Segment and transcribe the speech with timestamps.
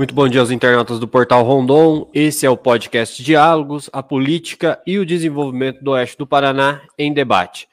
[0.00, 2.08] Muito bom dia aos internautas do Portal Rondon.
[2.14, 7.12] Esse é o podcast Diálogos, a política e o desenvolvimento do Oeste do Paraná em
[7.12, 7.68] debate.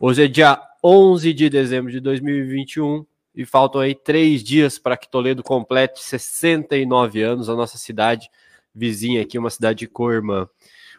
[0.00, 3.04] Hoje é dia 11 de dezembro de 2021
[3.34, 8.30] e faltam aí três dias para que Toledo complete 69 anos, a nossa cidade
[8.74, 10.48] vizinha aqui, uma cidade de cor irmã.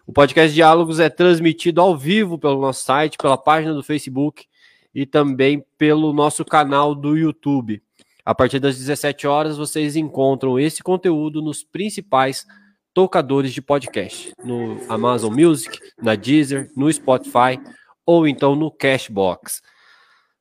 [0.06, 4.46] O podcast Diálogos é transmitido ao vivo pelo nosso site, pela página do Facebook
[4.94, 7.82] e também pelo nosso canal do YouTube.
[8.28, 12.46] A partir das 17 horas, vocês encontram esse conteúdo nos principais
[12.94, 17.58] tocadores de podcast, no Amazon Music, na Deezer, no Spotify
[18.06, 19.62] ou então no Cashbox.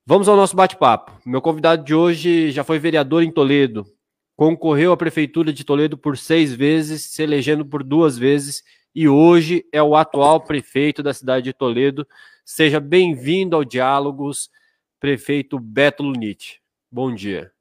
[0.05, 1.13] Vamos ao nosso bate-papo.
[1.25, 3.87] Meu convidado de hoje já foi vereador em Toledo,
[4.35, 8.65] concorreu à prefeitura de Toledo por seis vezes, se elegendo por duas vezes
[8.97, 12.05] e hoje é o atual prefeito da cidade de Toledo.
[12.45, 14.51] Seja bem-vindo ao Diálogos,
[14.99, 16.61] prefeito Beto Lunite.
[16.91, 17.55] Bom dia.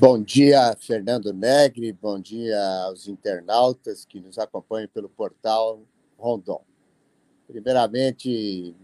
[0.00, 5.80] Bom dia, Fernando Negri, bom dia aos internautas que nos acompanham pelo portal
[6.18, 6.60] Rondon.
[7.46, 8.74] Primeiramente,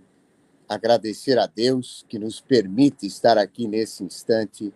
[0.68, 4.72] agradecer a Deus que nos permite estar aqui nesse instante,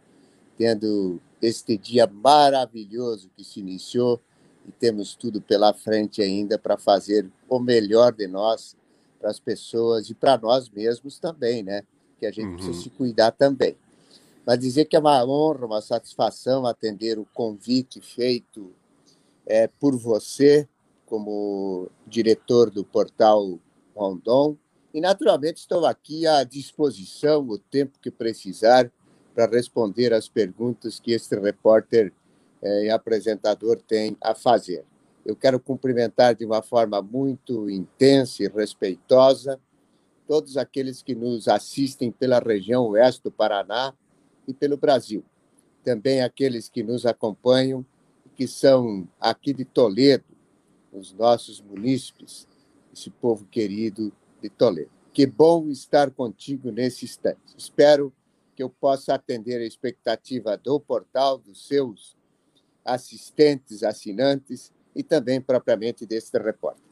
[0.59, 4.21] tendo este dia maravilhoso que se iniciou
[4.67, 8.77] e temos tudo pela frente ainda para fazer o melhor de nós
[9.21, 11.83] para as pessoas e para nós mesmos também, né?
[12.19, 12.57] Que a gente uhum.
[12.57, 13.77] precisa se cuidar também
[14.47, 18.73] mas dizer que é uma honra, uma satisfação atender o convite feito
[19.47, 20.69] é, por você,
[21.07, 23.59] como diretor do portal
[23.95, 24.57] Rondon.
[24.93, 28.91] E, naturalmente, estou aqui à disposição, o tempo que precisar,
[29.35, 32.13] para responder às perguntas que este repórter
[32.63, 34.85] é, e apresentador tem a fazer.
[35.25, 39.59] Eu quero cumprimentar de uma forma muito intensa e respeitosa
[40.27, 43.95] todos aqueles que nos assistem pela região oeste do Paraná,
[44.47, 45.25] e pelo Brasil.
[45.83, 47.85] Também aqueles que nos acompanham,
[48.35, 50.25] que são aqui de Toledo,
[50.93, 52.49] os nossos munícipes,
[52.93, 54.91] esse povo querido de Toledo.
[55.13, 57.55] Que bom estar contigo nesse instante.
[57.57, 58.13] Espero
[58.55, 62.17] que eu possa atender a expectativa do portal, dos seus
[62.85, 66.85] assistentes, assinantes e também propriamente deste repórter.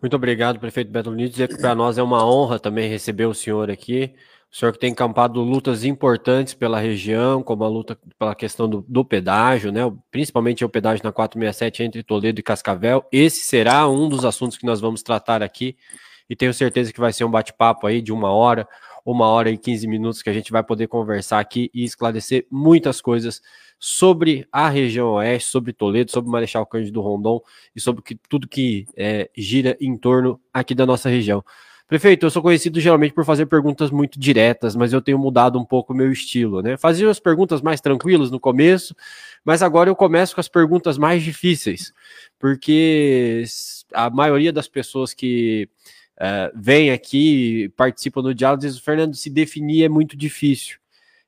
[0.00, 1.34] Muito obrigado, prefeito Beto Nunes.
[1.60, 4.14] Para nós é uma honra também receber o senhor aqui.
[4.54, 8.84] O senhor que tem encampado lutas importantes pela região, como a luta pela questão do,
[8.88, 9.80] do pedágio, né?
[10.12, 13.04] principalmente o pedágio na 467 entre Toledo e Cascavel.
[13.10, 15.76] Esse será um dos assuntos que nós vamos tratar aqui.
[16.30, 18.64] E tenho certeza que vai ser um bate-papo aí de uma hora,
[19.04, 23.00] uma hora e 15 minutos que a gente vai poder conversar aqui e esclarecer muitas
[23.00, 23.42] coisas
[23.76, 27.40] sobre a região oeste, sobre Toledo, sobre Marechal Cândido Rondon
[27.74, 31.44] e sobre que, tudo que é, gira em torno aqui da nossa região.
[31.86, 35.64] Prefeito, eu sou conhecido geralmente por fazer perguntas muito diretas, mas eu tenho mudado um
[35.64, 36.78] pouco o meu estilo, né?
[36.78, 38.96] Fazia as perguntas mais tranquilas no começo,
[39.44, 41.92] mas agora eu começo com as perguntas mais difíceis,
[42.38, 43.44] porque
[43.92, 45.68] a maioria das pessoas que
[46.16, 50.78] uh, vêm aqui, participam do diálogo, diz, Fernando, se definir é muito difícil,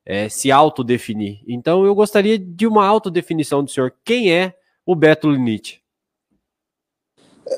[0.06, 1.40] é, se autodefinir.
[1.46, 3.92] Então eu gostaria de uma autodefinição do senhor.
[4.02, 4.54] Quem é
[4.86, 5.82] o Beto Linite?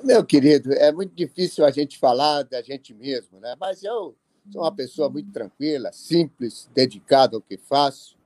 [0.04, 3.56] Meu querido, é muito difícil a gente falar da gente mesmo, né?
[3.58, 4.14] Mas eu
[4.52, 8.16] sou uma pessoa muito tranquila, simples, dedicada ao que faço,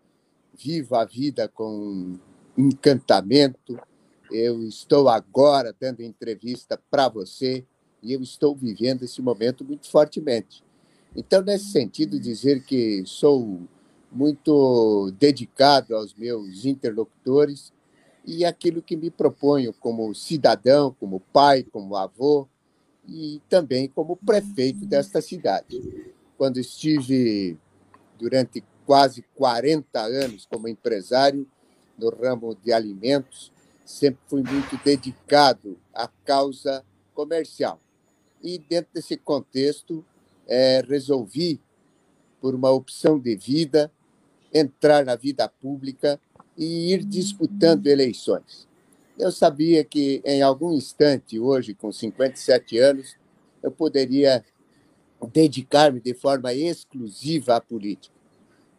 [0.59, 2.19] vivo a vida com
[2.59, 3.79] encantamento.
[4.31, 7.65] Eu estou agora dando entrevista para você
[8.03, 10.65] e eu estou vivendo esse momento muito fortemente.
[11.15, 13.61] Então, nesse sentido, dizer que sou
[14.11, 17.73] muito dedicado aos meus interlocutores
[18.25, 22.49] e aquilo que me proponho como cidadão, como pai, como avô
[23.09, 25.83] e também como prefeito desta cidade.
[26.39, 27.59] Quando estive
[28.19, 31.47] durante quase 40 anos como empresário
[31.99, 33.53] no ramo de alimentos,
[33.85, 36.85] sempre fui muito dedicado à causa
[37.15, 37.81] comercial.
[38.43, 40.05] E dentro desse contexto,
[40.47, 41.61] é, resolvi,
[42.41, 43.91] por uma opção de vida,
[44.53, 46.21] entrar na vida pública
[46.57, 48.69] e ir disputando eleições.
[49.19, 53.17] Eu sabia que em algum instante, hoje, com 57 anos,
[53.63, 54.45] eu poderia
[55.33, 58.15] dedicar-me de forma exclusiva à política,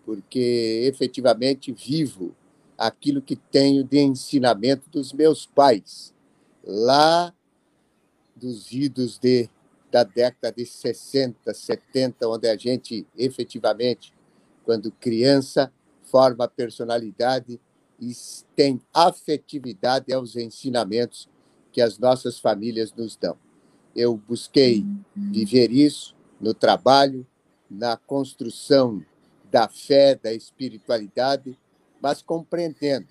[0.05, 2.35] porque efetivamente vivo
[2.77, 6.13] aquilo que tenho de ensinamento dos meus pais,
[6.65, 7.33] lá
[8.35, 9.49] dos idos de,
[9.91, 14.13] da década de 60, 70, onde a gente efetivamente,
[14.65, 15.71] quando criança,
[16.13, 17.59] forma a personalidade
[17.99, 18.11] e
[18.55, 21.27] tem afetividade aos ensinamentos
[21.71, 23.35] que as nossas famílias nos dão.
[23.95, 27.25] Eu busquei viver isso no trabalho,
[27.67, 29.03] na construção
[29.49, 31.57] da fé, da espiritualidade,
[31.99, 33.07] mas compreendendo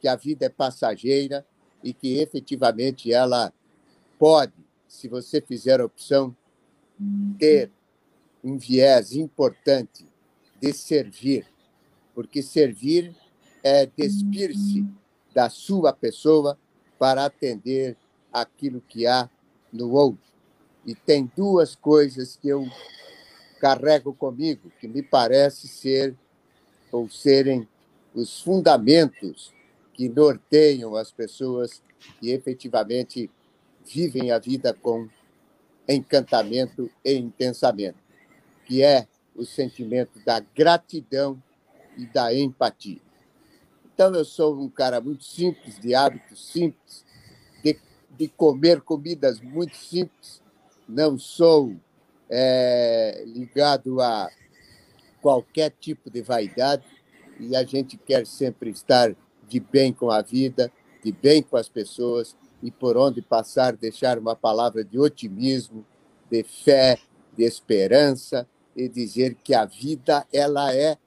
[0.00, 1.46] que a vida é passageira
[1.84, 3.52] e que efetivamente ela
[4.18, 4.54] pode,
[4.88, 6.34] se você fizer a opção,
[7.38, 7.70] ter
[8.42, 10.06] um viés importante
[10.58, 11.46] de servir,
[12.16, 13.14] porque servir
[13.62, 14.86] é despir-se
[15.34, 16.58] da sua pessoa
[16.98, 17.94] para atender
[18.32, 19.28] aquilo que há
[19.70, 20.24] no outro.
[20.86, 22.66] E tem duas coisas que eu
[23.60, 26.16] carrego comigo, que me parece ser
[26.90, 27.68] ou serem
[28.14, 29.52] os fundamentos
[29.92, 31.82] que norteiam as pessoas
[32.18, 33.30] que efetivamente
[33.84, 35.06] vivem a vida com
[35.86, 37.98] encantamento e intensamento,
[38.64, 41.42] que é o sentimento da gratidão
[41.96, 43.00] e da empatia.
[43.96, 47.02] Então, eu sou um cara muito simples, de hábitos simples,
[47.64, 50.42] de, de comer comidas muito simples.
[50.86, 51.74] Não sou
[52.28, 54.28] é, ligado a
[55.22, 56.84] qualquer tipo de vaidade
[57.40, 59.16] e a gente quer sempre estar
[59.48, 60.70] de bem com a vida,
[61.02, 65.86] de bem com as pessoas e por onde passar deixar uma palavra de otimismo,
[66.30, 66.98] de fé,
[67.34, 68.46] de esperança
[68.76, 70.98] e dizer que a vida ela é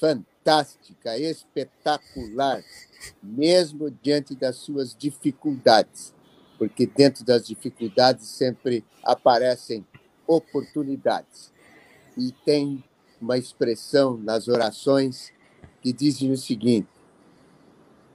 [0.00, 2.64] fantástica fantástica, espetacular,
[3.22, 6.12] mesmo diante das suas dificuldades,
[6.58, 9.86] porque dentro das dificuldades sempre aparecem
[10.26, 11.52] oportunidades.
[12.18, 12.82] E tem
[13.20, 15.32] uma expressão nas orações
[15.80, 16.88] que dizem o seguinte: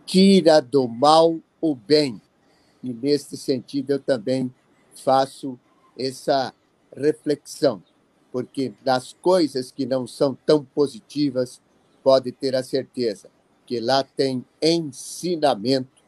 [0.05, 2.21] tira do mal o bem.
[2.83, 4.53] E neste sentido eu também
[5.03, 5.59] faço
[5.97, 6.53] essa
[6.95, 7.81] reflexão,
[8.31, 11.59] porque das coisas que não são tão positivas,
[12.07, 13.29] pode ter a certeza
[13.65, 16.01] que lá tem ensinamento,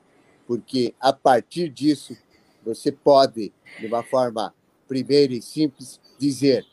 [0.48, 2.16] porque a partir disso
[2.64, 4.56] você pode, de uma forma
[4.88, 6.66] primeira e simples, dizer: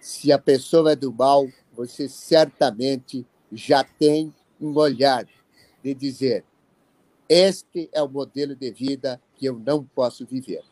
[0.00, 5.28] se a pessoa é do mal, você certamente já tem um olhar
[5.84, 6.42] de dizer:
[7.28, 10.62] este é o modelo de vida que eu não posso viver.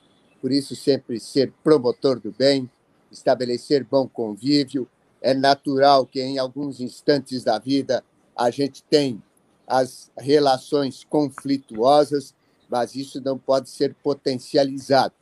[0.41, 2.71] Por isso, sempre ser promotor do bem,
[3.13, 4.89] estabelecer bom convívio,
[5.27, 8.05] é natural que em alguns instantes da vida
[8.37, 9.21] a gente tem
[9.67, 12.33] as relações conflituosas,
[12.71, 15.13] mas isso não pode ser potencializado.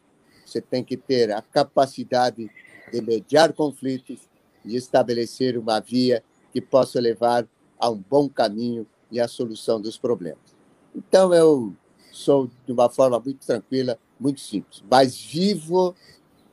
[0.44, 2.50] Você tem que ter a capacidade
[2.92, 4.28] de mediar conflitos
[4.62, 6.22] e estabelecer uma via
[6.52, 7.48] que possa levar
[7.80, 10.54] a um bom caminho e à solução dos problemas.
[10.94, 11.74] Então, eu
[12.12, 15.94] sou de uma forma muito tranquila, muito simples, mas vivo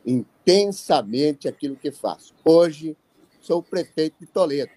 [0.06, 2.33] intensamente aquilo que faço.
[2.45, 2.95] Hoje,
[3.41, 4.71] sou prefeito de Toledo.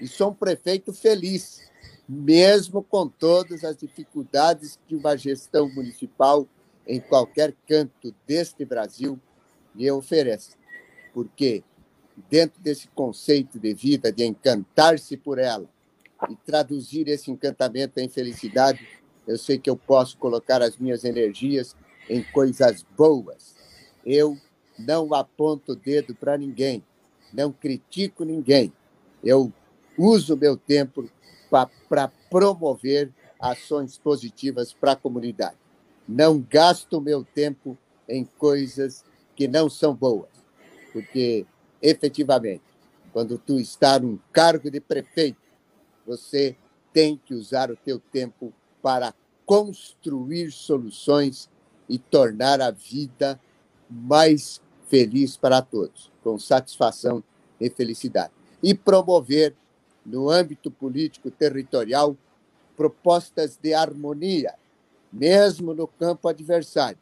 [0.00, 1.70] E sou um prefeito feliz,
[2.08, 6.46] mesmo com todas as dificuldades que uma gestão municipal
[6.86, 9.20] em qualquer canto deste Brasil
[9.74, 10.56] lhe oferece.
[11.12, 11.62] Porque,
[12.28, 15.68] dentro desse conceito de vida, de encantar-se por ela
[16.28, 18.86] e traduzir esse encantamento em felicidade,
[19.26, 21.76] eu sei que eu posso colocar as minhas energias
[22.08, 23.54] em coisas boas.
[24.04, 24.36] Eu
[24.78, 26.82] não aponto o dedo para ninguém
[27.32, 28.72] não critico ninguém.
[29.22, 29.52] Eu
[29.96, 31.08] uso meu tempo
[31.88, 35.56] para promover ações positivas para a comunidade.
[36.08, 37.76] Não gasto meu tempo
[38.08, 39.04] em coisas
[39.36, 40.28] que não são boas,
[40.92, 41.46] porque
[41.80, 42.64] efetivamente,
[43.12, 45.38] quando tu está num cargo de prefeito,
[46.06, 46.56] você
[46.92, 49.14] tem que usar o teu tempo para
[49.46, 51.48] construir soluções
[51.88, 53.40] e tornar a vida
[53.88, 54.60] mais
[54.90, 57.22] feliz para todos, com satisfação
[57.60, 58.32] e felicidade.
[58.62, 59.54] E promover,
[60.04, 62.16] no âmbito político territorial,
[62.76, 64.54] propostas de harmonia,
[65.12, 66.98] mesmo no campo adversário,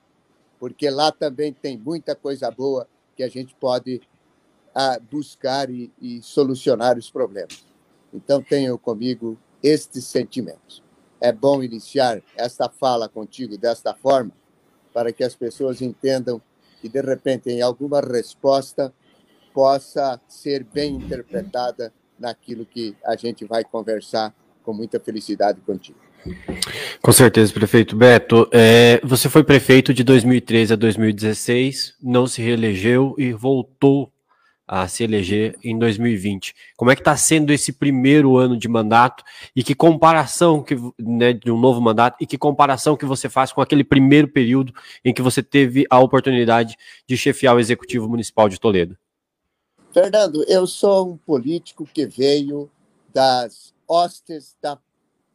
[0.61, 4.01] porque lá também tem muita coisa boa que a gente pode
[4.75, 7.65] ah, buscar e, e solucionar os problemas.
[8.13, 10.83] Então, tenho comigo estes sentimentos.
[11.21, 14.33] É bom iniciar esta fala contigo desta forma,
[14.93, 16.41] para que as pessoas entendam
[16.81, 18.93] que, de repente, em alguma resposta
[19.53, 25.99] possa ser bem interpretada naquilo que a gente vai conversar com muita felicidade contigo.
[27.01, 28.49] Com certeza, prefeito Beto.
[28.53, 34.13] É, você foi prefeito de 2013 a 2016, não se reelegeu e voltou
[34.69, 36.55] a se eleger em 2020.
[36.77, 39.25] Como é que está sendo esse primeiro ano de mandato
[39.57, 43.51] e que comparação que, né, de um novo mandato e que comparação que você faz
[43.51, 48.47] com aquele primeiro período em que você teve a oportunidade de chefiar o Executivo Municipal
[48.47, 48.97] de Toledo?
[49.91, 52.71] Fernando, eu sou um político que veio
[53.13, 54.79] das hostes da,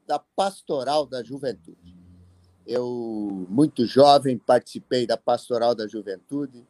[0.05, 1.97] da pastoral da juventude.
[2.65, 6.65] Eu, muito jovem, participei da pastoral da juventude,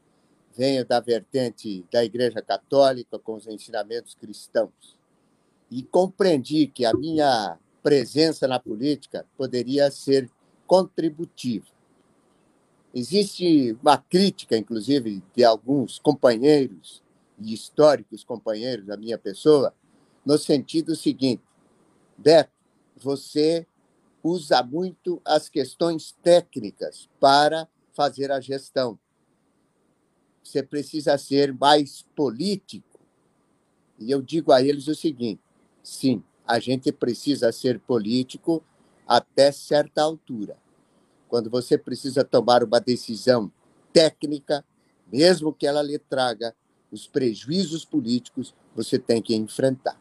[0.55, 4.98] venho da vertente da Igreja Católica com os ensinamentos cristãos
[5.69, 10.29] e compreendi que a minha presença na política poderia ser
[10.67, 11.65] contributiva.
[12.93, 17.01] Existe uma crítica, inclusive, de alguns companheiros
[17.39, 19.74] e históricos companheiros da minha pessoa,
[20.24, 21.43] no sentido seguinte:
[22.15, 22.51] Beto,
[22.95, 23.65] você
[24.24, 28.98] usa muito as questões técnicas para fazer a gestão.
[30.43, 33.00] Você precisa ser mais político.
[33.97, 35.41] E eu digo a eles o seguinte:
[35.81, 38.63] sim, a gente precisa ser político
[39.07, 40.57] até certa altura.
[41.29, 43.51] Quando você precisa tomar uma decisão
[43.91, 44.63] técnica,
[45.12, 46.55] mesmo que ela lhe traga
[46.91, 50.00] os prejuízos políticos, você tem que enfrentar.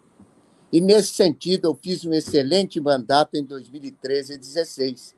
[0.73, 5.15] E, nesse sentido, eu fiz um excelente mandato em 2013 e 2016.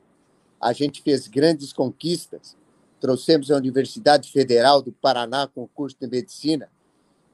[0.59, 2.57] A gente fez grandes conquistas.
[3.05, 6.67] Trouxemos a Universidade Federal do Paraná com o curso de medicina,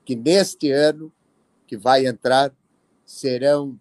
[0.03, 1.09] que neste ano,
[1.65, 2.53] que vai entrar,
[3.05, 3.79] serão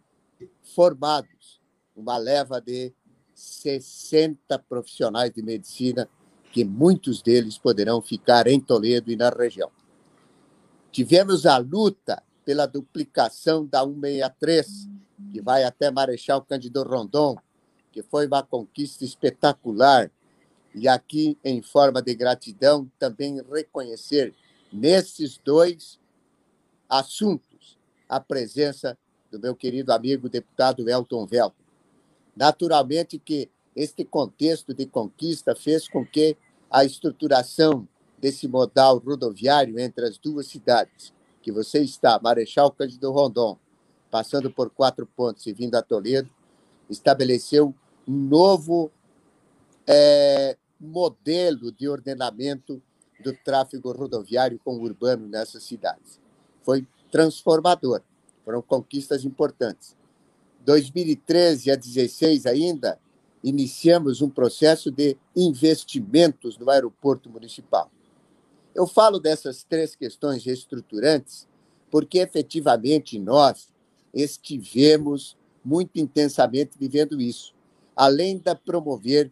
[0.62, 1.60] formados
[1.96, 2.92] uma leva de
[3.34, 6.08] 60 profissionais de medicina,
[6.52, 9.72] que muitos deles poderão ficar em Toledo e na região.
[10.92, 14.88] Tivemos a luta pela duplicação da 163,
[15.32, 17.36] que vai até Marechal Cândido Rondon,
[17.90, 20.08] que foi uma conquista espetacular.
[20.74, 24.34] E aqui, em forma de gratidão, também reconhecer
[24.72, 25.98] nesses dois
[26.88, 28.96] assuntos a presença
[29.30, 31.62] do meu querido amigo deputado Elton Velton.
[32.36, 36.36] Naturalmente que este contexto de conquista fez com que
[36.70, 37.86] a estruturação
[38.18, 41.12] desse modal rodoviário entre as duas cidades
[41.42, 43.58] que você está, Marechal Cândido Rondon,
[44.10, 46.30] passando por quatro pontos e vindo a Toledo,
[46.88, 47.74] estabeleceu
[48.06, 48.90] um novo
[49.86, 52.82] é, modelo de ordenamento
[53.22, 56.18] do tráfego rodoviário com urbano nessas cidades.
[56.62, 58.02] Foi transformador,
[58.44, 59.96] foram conquistas importantes.
[60.64, 62.98] 2013 a 2016 ainda,
[63.42, 67.90] iniciamos um processo de investimentos no aeroporto municipal.
[68.74, 71.48] Eu falo dessas três questões estruturantes
[71.90, 73.68] porque efetivamente nós
[74.14, 77.54] estivemos muito intensamente vivendo isso,
[77.96, 79.30] além de promover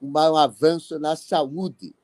[0.00, 1.94] um avanço na saúde,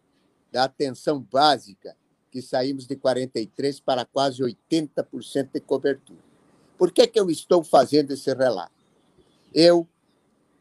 [0.51, 1.97] da atenção básica,
[2.31, 6.23] que saímos de 43% para quase 80% de cobertura.
[6.77, 8.73] Por que, que eu estou fazendo esse relato?
[9.53, 9.89] Eu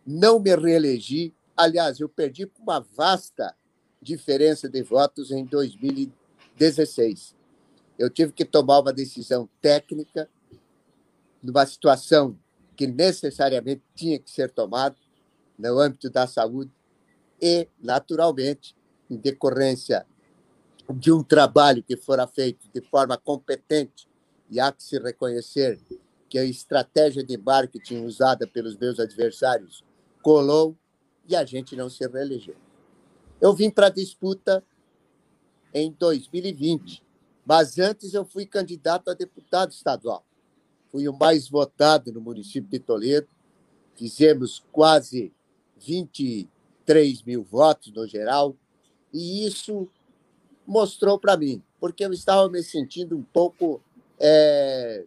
[0.06, 3.56] não me reelegi, aliás, eu perdi com uma vasta
[4.02, 7.36] diferença de votos em 2016.
[7.98, 10.30] Eu tive que tomar uma decisão técnica
[11.42, 12.38] numa situação
[12.76, 14.96] que necessariamente tinha que ser tomada
[15.58, 16.72] no âmbito da saúde
[17.42, 18.76] e, naturalmente,
[19.10, 20.06] em decorrência
[20.94, 24.08] de um trabalho que fora feito de forma competente,
[24.50, 25.80] e há que se reconhecer
[26.30, 29.84] que a estratégia de marketing usada pelos meus adversários
[30.22, 30.76] colou
[31.28, 32.56] e a gente não se reelegeu.
[33.40, 34.64] Eu vim para a disputa
[35.74, 37.04] em 2020,
[37.46, 40.26] mas antes eu fui candidato a deputado estadual.
[40.92, 43.28] Fui o mais votado no município de Toledo.
[43.96, 45.34] Fizemos quase
[46.86, 48.56] 23 mil votos no geral,
[49.14, 49.88] e isso
[50.66, 53.82] mostrou para mim, porque eu estava me sentindo um pouco
[54.20, 55.06] é,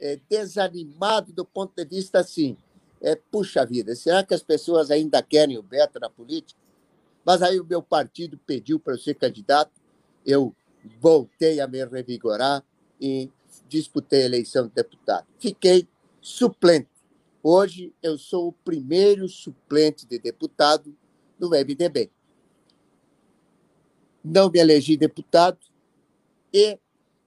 [0.00, 2.56] é, desanimado do ponto de vista assim.
[3.00, 6.58] É, puxa vida, será que as pessoas ainda querem o Beto na política?
[7.24, 9.70] Mas aí o meu partido pediu para eu ser candidato,
[10.24, 10.54] eu
[10.98, 12.64] voltei a me revigorar
[13.00, 13.30] e
[13.68, 15.26] disputei a eleição de deputado.
[15.38, 15.86] Fiquei
[16.20, 16.88] suplente.
[17.48, 20.92] Hoje eu sou o primeiro suplente de deputado
[21.38, 22.10] do MDB.
[24.24, 25.60] Não me elegi deputado
[26.52, 26.76] e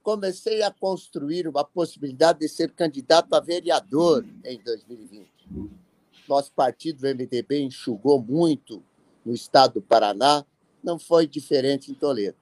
[0.02, 5.30] comecei a construir uma possibilidade de ser candidato a vereador em 2020.
[6.28, 8.84] Nosso partido, o MDB, enxugou muito
[9.24, 10.44] no estado do Paraná,
[10.84, 12.36] não foi diferente em Toledo.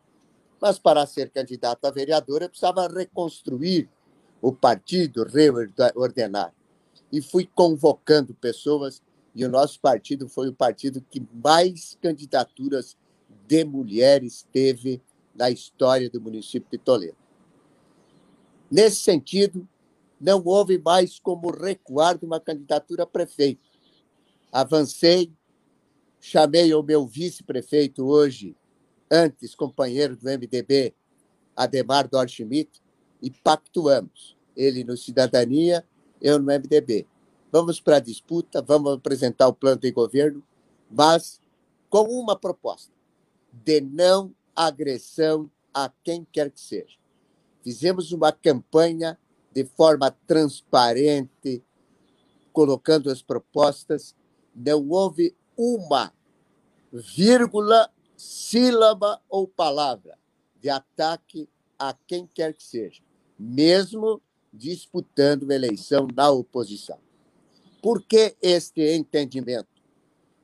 [0.60, 3.88] Mas para ser candidato a vereador, eu precisava reconstruir
[4.42, 6.57] o partido, reordenar.
[7.12, 9.02] E fui convocando pessoas,
[9.34, 12.96] e o nosso partido foi o partido que mais candidaturas
[13.46, 15.00] de mulheres teve
[15.34, 17.16] na história do município de Toledo.
[18.70, 19.66] Nesse sentido,
[20.20, 23.66] não houve mais como recuar de uma candidatura a prefeito.
[24.52, 25.32] Avancei
[26.20, 28.56] Chamei o meu vice-prefeito hoje,
[29.10, 30.94] antes companheiro do MDB,
[31.54, 32.82] Ademar Dorschmidt,
[33.22, 34.36] e pactuamos.
[34.56, 35.86] Ele no Cidadania,
[36.20, 37.06] eu no MDB.
[37.50, 40.42] Vamos para a disputa, vamos apresentar o plano de governo,
[40.90, 41.40] mas
[41.88, 42.92] com uma proposta:
[43.52, 46.96] de não agressão a quem quer que seja.
[47.62, 49.18] Fizemos uma campanha
[49.52, 51.62] de forma transparente,
[52.52, 54.14] colocando as propostas,
[54.54, 56.12] não houve uma
[56.92, 60.18] vírgula, sílaba ou palavra
[60.60, 61.48] de ataque
[61.78, 63.02] a quem quer que seja,
[63.38, 64.20] mesmo
[64.58, 66.98] disputando eleição na oposição.
[67.80, 69.68] Por que este entendimento?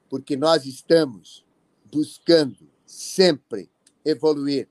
[0.08, 1.44] Porque nós estamos
[1.92, 3.68] buscando sempre
[4.04, 4.68] evoluir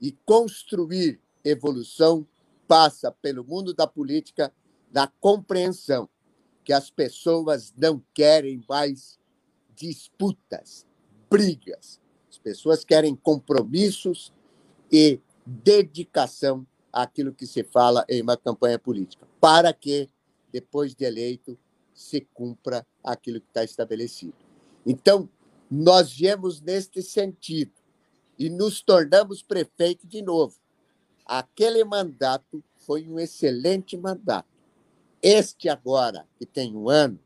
[0.00, 2.26] e construir evolução
[2.68, 4.52] passa pelo mundo da política
[4.92, 6.08] da compreensão
[6.64, 9.18] que as pessoas não querem mais
[9.74, 10.86] disputas,
[11.30, 12.00] brigas.
[12.28, 14.32] As pessoas querem compromissos
[14.92, 20.08] e dedicação àquilo que se fala em uma campanha política, para que,
[20.52, 21.58] depois de eleito,
[21.94, 24.34] se cumpra aquilo que está estabelecido.
[24.86, 25.28] Então,
[25.70, 27.72] nós viemos neste sentido
[28.38, 30.56] e nos tornamos prefeito de novo.
[31.26, 34.48] Aquele mandato foi um excelente mandato.
[35.22, 37.20] Este agora, que tem um ano,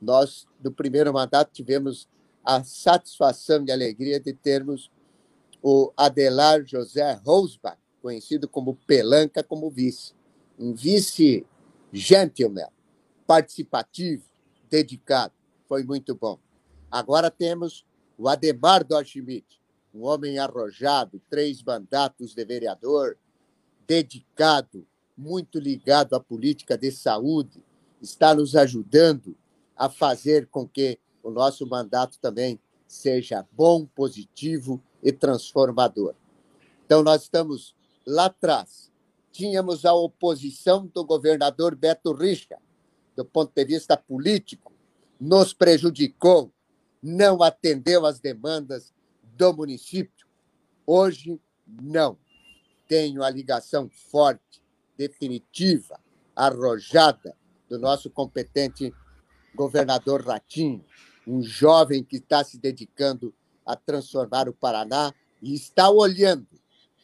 [0.00, 2.08] nós, no primeiro mandato, tivemos
[2.44, 4.90] a satisfação e alegria de termos
[5.62, 10.14] o Adelar José Rosbach, conhecido como Pelanca, como vice.
[10.58, 11.46] Um vice
[11.92, 12.68] gentleman,
[13.26, 14.24] participativo,
[14.68, 15.34] dedicado.
[15.66, 16.38] Foi muito bom.
[16.90, 17.84] Agora temos
[18.16, 19.60] o Ademar Dorschmidt,
[19.94, 23.16] um homem arrojado, três mandatos de vereador,
[23.86, 24.86] dedicado,
[25.16, 27.62] muito ligado à política de saúde,
[28.00, 29.36] está nos ajudando
[29.76, 36.14] a fazer com que o nosso mandato também seja bom, positivo e transformador.
[36.84, 37.76] Então, nós estamos
[38.08, 38.90] lá atrás.
[39.30, 42.56] Tínhamos a oposição do governador Beto Richa,
[43.14, 44.72] do ponto de vista político,
[45.20, 46.50] nos prejudicou,
[47.02, 50.26] não atendeu às demandas do município.
[50.86, 52.16] Hoje, não.
[52.88, 54.62] Tenho a ligação forte
[54.96, 56.00] definitiva,
[56.34, 57.36] arrojada
[57.68, 58.92] do nosso competente
[59.54, 60.82] governador Ratinho,
[61.26, 63.34] um jovem que está se dedicando
[63.66, 66.48] a transformar o Paraná e está olhando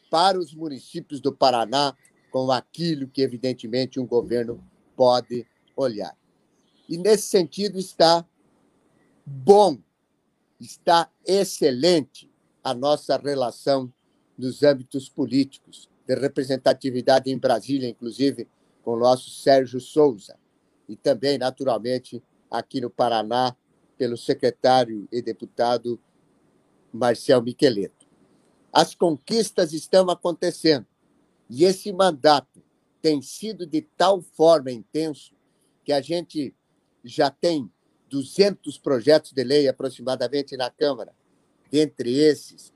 [0.09, 1.95] para os municípios do Paraná
[2.31, 4.63] com aquilo que, evidentemente, um governo
[4.95, 6.15] pode olhar.
[6.87, 8.25] E, nesse sentido, está
[9.25, 9.77] bom,
[10.59, 12.31] está excelente
[12.63, 13.91] a nossa relação
[14.37, 18.47] nos âmbitos políticos de representatividade em Brasília, inclusive
[18.83, 20.37] com o nosso Sérgio Souza,
[20.87, 23.55] e também, naturalmente, aqui no Paraná,
[23.97, 25.99] pelo secretário e deputado
[26.91, 27.94] Marcel Micheleto.
[28.75, 30.85] As conquistas estão acontecendo.
[31.49, 32.61] E esse mandato
[33.01, 35.33] tem sido de tal forma intenso
[35.85, 36.53] que a gente
[37.01, 37.71] já tem
[38.09, 41.15] 200 projetos de lei aproximadamente na Câmara,
[41.71, 42.73] dentre esses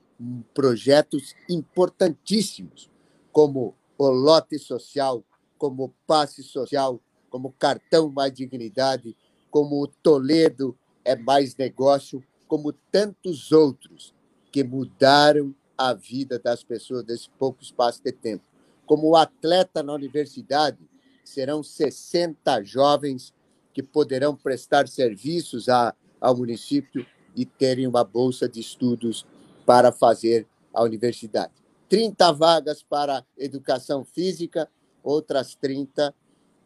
[0.53, 2.89] projetos importantíssimos
[3.29, 5.21] como o lote social,
[5.57, 9.17] como o passe social, como cartão mais dignidade,
[9.51, 14.13] como o Toledo é mais negócio, como tantos outros
[14.49, 18.43] que mudaram a vida das pessoas nesse pouco espaço de tempo.
[18.85, 20.77] Como atleta na universidade,
[21.23, 23.33] serão 60 jovens
[23.73, 29.25] que poderão prestar serviços a, ao município e terem uma bolsa de estudos
[29.65, 31.53] para fazer a universidade.
[31.87, 34.69] 30 vagas para educação física,
[35.01, 36.13] outras 30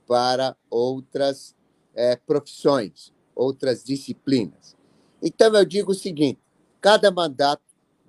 [0.08, 1.56] para outras
[1.94, 4.76] é, profissões, outras disciplinas.
[5.22, 6.40] Então, eu digo o seguinte:
[6.82, 7.63] cada mandato,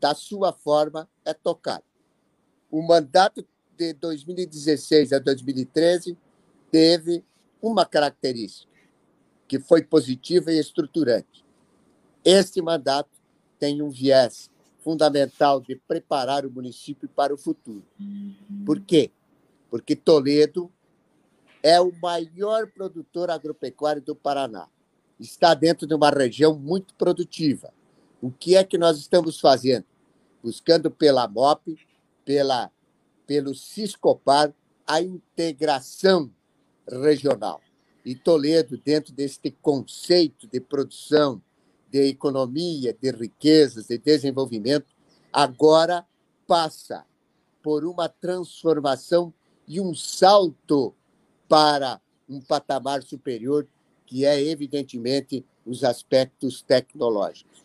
[0.05, 1.83] da sua forma, é tocado.
[2.71, 3.43] O mandato
[3.75, 6.15] de 2016 a 2013
[6.71, 7.25] teve
[7.63, 8.71] uma característica,
[9.49, 11.43] que foi positiva e estruturante.
[12.23, 13.09] Este mandato
[13.59, 17.83] tem um viés fundamental de preparar o município para o futuro.
[18.67, 19.11] Por quê?
[19.71, 20.71] Porque Toledo
[21.63, 24.69] é o maior produtor agropecuário do Paraná.
[25.19, 27.73] Está dentro de uma região muito produtiva.
[28.21, 29.94] O que é que nós estamos fazendo?
[30.45, 31.75] Buscando pela MOP,
[32.23, 32.71] pela,
[33.27, 34.55] pelo Ciscopar,
[34.87, 36.31] a integração
[36.87, 37.63] regional.
[38.05, 41.41] E Toledo, dentro deste conceito de produção,
[41.91, 44.95] de economia, de riquezas, de desenvolvimento,
[45.33, 46.07] agora
[46.47, 47.07] passa
[47.63, 49.33] por uma transformação
[49.67, 50.95] e um salto
[51.49, 53.67] para um patamar superior,
[54.05, 57.65] que é, evidentemente, os aspectos tecnológicos.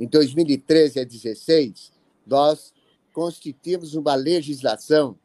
[0.00, 1.92] Em 2013 a 2016,
[2.26, 2.72] nós
[3.12, 5.18] constituímos uma legislação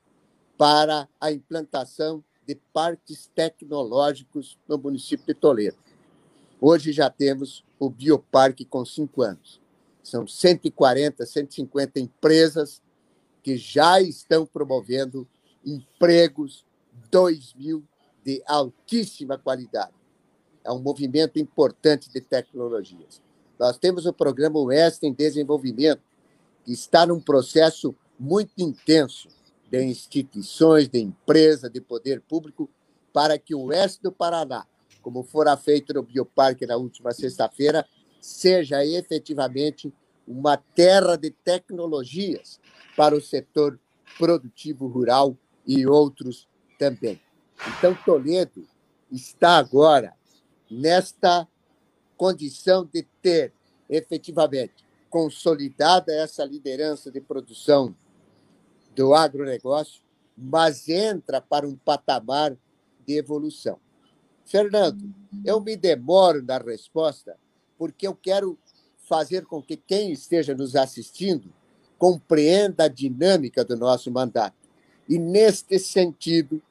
[0.58, 5.78] para a implantação de parques tecnológicos no município de Toledo.
[6.60, 9.62] Hoje já temos o Bioparque com cinco anos.
[10.04, 12.82] São 140, 150 empresas
[13.42, 15.28] que já estão promovendo
[15.66, 16.66] empregos,
[17.10, 17.84] 2 mil
[18.24, 19.94] de altíssima qualidade.
[20.64, 23.22] é um movimento importante de tecnologias.
[23.58, 26.02] Nós temos o programa Oeste em Desenvolvimento,
[26.68, 29.30] está num processo muito intenso
[29.70, 32.70] de instituições, de empresa, de poder público,
[33.14, 34.66] para que o oeste do Paraná,
[35.02, 37.86] como fora feito no Bioparque na última sexta-feira,
[38.20, 39.94] seja efetivamente
[40.28, 42.60] uma terra de tecnologias
[42.96, 43.80] para o setor
[44.18, 47.20] produtivo rural e outros também.
[47.78, 48.68] Então, Toledo
[49.12, 50.14] está agora
[50.70, 51.48] nesta
[52.16, 53.54] condição de ter
[53.90, 57.96] efetivamente consolidada essa liderança de produção
[58.96, 60.02] do agronegócio,
[60.38, 62.56] mas entra para um patamar
[63.06, 63.80] de evolução.
[64.46, 65.14] Fernando,
[65.46, 67.38] eu me demoro na resposta
[67.78, 68.58] porque eu quero
[68.98, 71.52] fazer com que quem esteja nos assistindo
[71.98, 74.56] compreenda a dinâmica do nosso mandato.
[75.08, 76.62] E, neste sentido,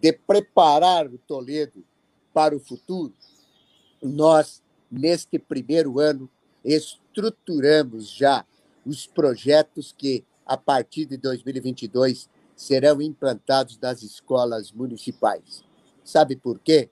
[0.00, 1.84] de preparar o Toledo
[2.32, 3.12] para o futuro,
[4.02, 6.28] nós, neste primeiro ano,
[7.10, 8.44] estruturamos já
[8.86, 15.64] os projetos que, a partir de 2022, serão implantados nas escolas municipais.
[16.04, 16.88] Sabe por quê?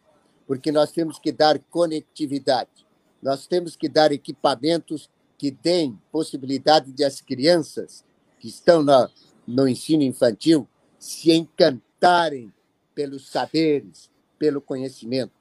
[0.46, 2.86] Porque nós temos que dar conectividade,
[3.22, 8.04] nós temos que dar equipamentos que deem possibilidade de as crianças
[8.40, 9.08] que estão no,
[9.46, 12.52] no ensino infantil se encantarem
[12.94, 15.32] pelos saberes, pelo conhecimento.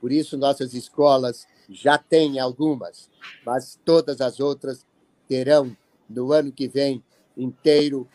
[0.00, 3.10] Por isso, nossas escolas já têm algumas,
[3.44, 4.86] mas todas as outras
[5.28, 5.76] terão,
[6.08, 7.02] no ano que vem,
[7.36, 8.08] inteiro,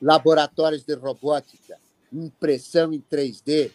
[0.00, 1.78] laboratórios de robótica,
[2.12, 3.72] impressão em 3D.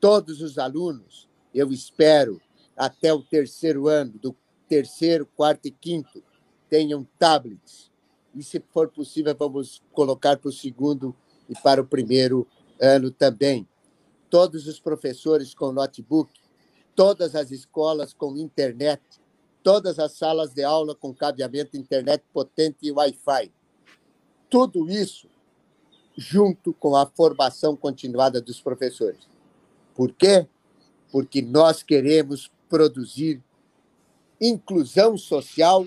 [0.00, 2.40] Todos os alunos, eu espero,
[2.76, 4.34] até o terceiro ano, do
[4.68, 6.22] terceiro, quarto e quinto,
[6.68, 7.90] tenham tablets.
[8.34, 11.14] E, se for possível, vamos colocar para o segundo
[11.48, 12.46] e para o primeiro
[12.80, 13.68] ano também
[14.32, 16.32] todos os professores com notebook,
[16.94, 19.02] todas as escolas com internet,
[19.62, 23.52] todas as salas de aula com cabeamento internet potente e Wi-Fi.
[24.50, 25.28] Tudo isso
[26.16, 29.26] junto com a formação continuada dos professores.
[29.94, 30.46] Por quê?
[31.10, 33.42] Porque nós queremos produzir
[34.40, 35.86] inclusão social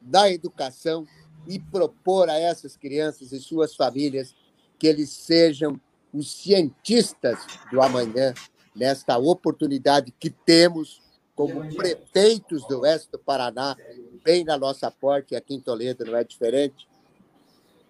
[0.00, 1.06] da educação
[1.46, 4.34] e propor a essas crianças e suas famílias
[4.78, 5.80] que eles sejam
[6.12, 7.38] os cientistas
[7.70, 8.34] do amanhã,
[8.74, 11.00] nesta oportunidade que temos
[11.34, 13.76] como prefeitos do oeste do Paraná,
[14.22, 16.86] bem na nossa porta, e aqui em Toledo não é diferente,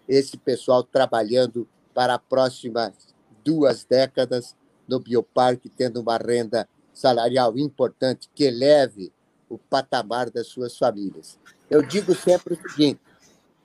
[0.08, 2.94] esse pessoal trabalhando para as próximas
[3.44, 9.12] duas décadas no Bioparque, tendo uma renda salarial importante que eleve
[9.48, 11.38] o patamar das suas famílias.
[11.68, 13.00] Eu digo sempre o seguinte: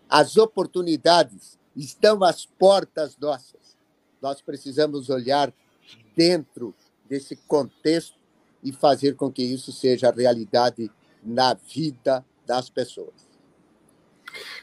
[0.10, 3.65] as oportunidades estão às portas nossas
[4.25, 5.54] nós precisamos olhar
[6.15, 6.73] dentro
[7.10, 8.15] desse contexto
[8.63, 10.89] e fazer com que isso seja realidade
[11.24, 13.26] na vida das pessoas.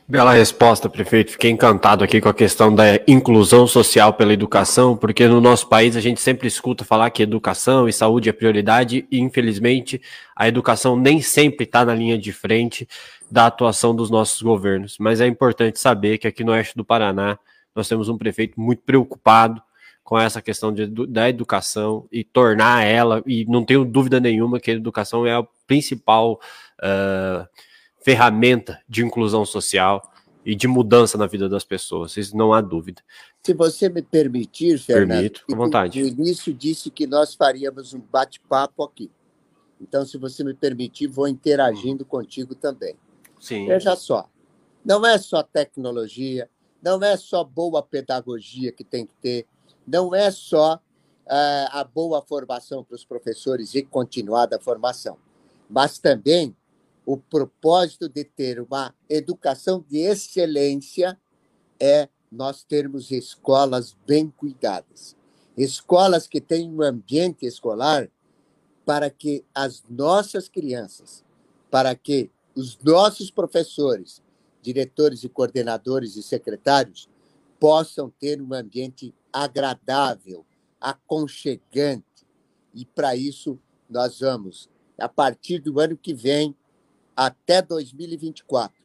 [0.07, 1.33] Bela resposta, prefeito.
[1.33, 5.97] Fiquei encantado aqui com a questão da inclusão social pela educação, porque no nosso país
[5.97, 10.03] a gente sempre escuta falar que educação e saúde é prioridade e, infelizmente,
[10.37, 12.87] a educação nem sempre está na linha de frente
[13.31, 14.97] da atuação dos nossos governos.
[14.99, 17.39] Mas é importante saber que aqui no oeste do Paraná
[17.75, 19.63] nós temos um prefeito muito preocupado
[20.03, 24.71] com essa questão de, da educação e tornar ela, e não tenho dúvida nenhuma que
[24.71, 26.41] a educação é a principal
[26.81, 27.47] uh,
[28.03, 30.13] ferramenta de inclusão social
[30.45, 33.01] e de mudança na vida das pessoas, isso não há dúvida.
[33.45, 36.01] Se você me permitir, Fernando, Permito, com vontade.
[36.01, 39.11] no início disse que nós faríamos um bate-papo aqui.
[39.81, 42.97] Então, se você me permitir, vou interagindo contigo também.
[43.41, 43.67] Sim.
[43.67, 44.29] Veja só,
[44.85, 46.49] não é só tecnologia,
[46.83, 49.47] não é só boa pedagogia que tem que ter,
[49.87, 55.19] não é só uh, a boa formação para os professores e continuada formação,
[55.69, 56.57] mas também
[57.05, 61.19] o propósito de ter uma educação de excelência
[61.81, 65.17] é nós termos escolas bem cuidadas,
[65.57, 68.09] escolas que têm um ambiente escolar
[68.85, 71.25] para que as nossas crianças,
[71.71, 74.23] para que os nossos professores
[74.63, 77.09] diretores e coordenadores e secretários
[77.63, 80.45] possam ter um ambiente agradável,
[80.81, 82.27] aconchegante.
[82.75, 83.57] E para isso
[83.89, 86.57] nós vamos, a partir do ano que vem
[87.15, 88.77] até 2024,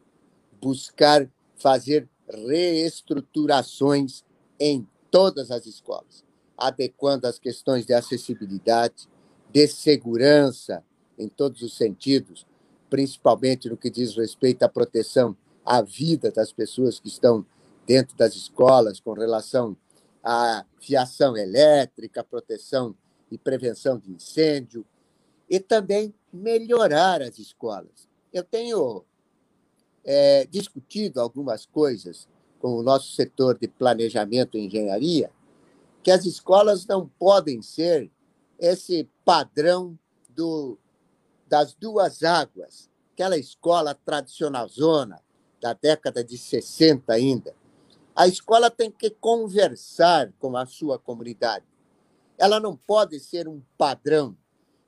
[0.61, 4.23] buscar fazer reestruturações
[4.59, 6.23] em todas as escolas,
[6.55, 9.09] adequando as questões de acessibilidade,
[9.51, 10.83] de segurança
[11.17, 12.45] em todos os sentidos,
[12.91, 15.35] principalmente no que diz respeito à proteção
[15.65, 17.43] a vida das pessoas que estão
[17.87, 19.75] dentro das escolas com relação
[20.21, 22.93] à fiação elétrica, proteção
[23.31, 24.85] e prevenção de incêndio,
[25.49, 28.09] e também melhorar as escolas.
[28.33, 29.05] Eu tenho
[30.03, 32.27] é, discutido algumas coisas
[32.59, 35.31] com o nosso setor de planejamento e engenharia,
[36.03, 38.11] que as escolas não podem ser
[38.59, 39.97] esse padrão
[40.29, 40.77] do,
[41.47, 45.21] das duas águas, aquela escola tradicional zona
[45.61, 47.55] da década de 60 ainda.
[48.17, 51.63] A escola tem que conversar com a sua comunidade.
[52.35, 54.35] Ela não pode ser um padrão.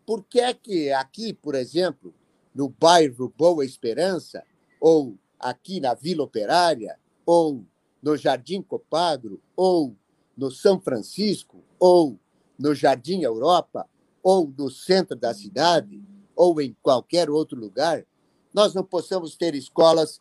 [0.03, 2.11] Por que é que aqui, por exemplo,
[2.55, 4.43] no bairro Boa Esperança,
[4.81, 7.63] ou aqui na Vila Operária, ou
[8.01, 9.95] no Jardim Copagro, ou
[10.35, 12.19] no São Francisco, ou
[12.57, 13.87] no Jardim Europa,
[14.23, 16.01] ou no centro da cidade,
[16.35, 18.03] ou em qualquer outro lugar,
[18.51, 20.19] nós não possamos ter escolas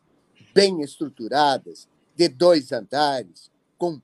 [0.52, 4.02] bem estruturadas, de dois andares, com,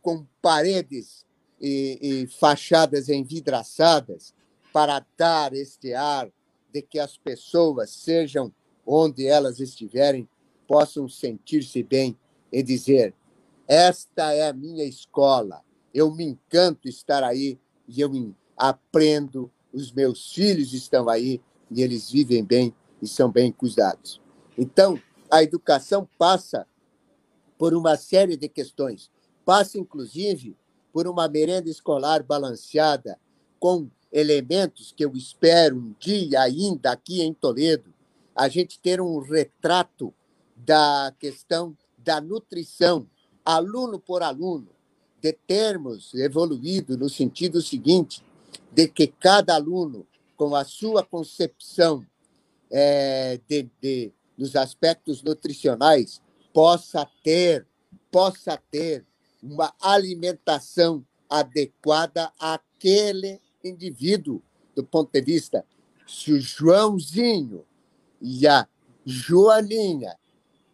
[0.00, 1.26] com paredes
[1.60, 4.34] e, e fachadas envidraçadas,
[4.72, 6.32] para dar este ar
[6.72, 8.50] de que as pessoas, sejam
[8.86, 10.26] onde elas estiverem,
[10.66, 12.18] possam sentir-se bem
[12.50, 13.14] e dizer:
[13.68, 18.10] esta é a minha escola, eu me encanto estar aí e eu
[18.56, 24.18] aprendo, os meus filhos estão aí e eles vivem bem e são bem cuidados.
[24.56, 24.98] Então,
[25.30, 26.66] a educação passa
[27.64, 29.10] por uma série de questões.
[29.42, 30.54] Passa, inclusive,
[30.92, 33.18] por uma merenda escolar balanceada,
[33.58, 37.90] com elementos que eu espero um dia ainda aqui em Toledo,
[38.36, 40.12] a gente ter um retrato
[40.54, 43.08] da questão da nutrição,
[43.42, 44.68] aluno por aluno,
[45.22, 48.22] de termos evoluído no sentido seguinte,
[48.70, 52.04] de que cada aluno, com a sua concepção
[52.70, 56.20] é, de, de, dos aspectos nutricionais,
[56.54, 57.66] possa ter,
[58.10, 59.04] possa ter
[59.42, 64.42] uma alimentação adequada àquele indivíduo,
[64.74, 65.66] do ponto de vista
[66.06, 67.64] se o Joãozinho
[68.20, 68.68] e a
[69.04, 70.16] Joaninha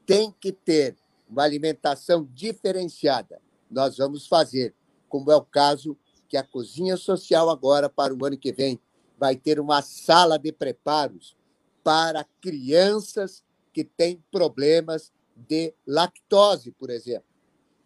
[0.07, 0.97] têm que ter
[1.29, 3.41] uma alimentação diferenciada,
[3.71, 4.75] nós vamos fazer,
[5.09, 5.97] como é o caso
[6.29, 8.81] que a Cozinha Social agora, para o ano que vem,
[9.19, 11.37] vai ter uma sala de preparos
[11.83, 17.29] para crianças que têm problemas de lactose, por exemplo.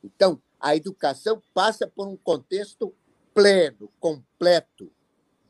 [0.02, 2.94] Então, a educação passa por um contexto
[3.33, 4.90] pleno, completo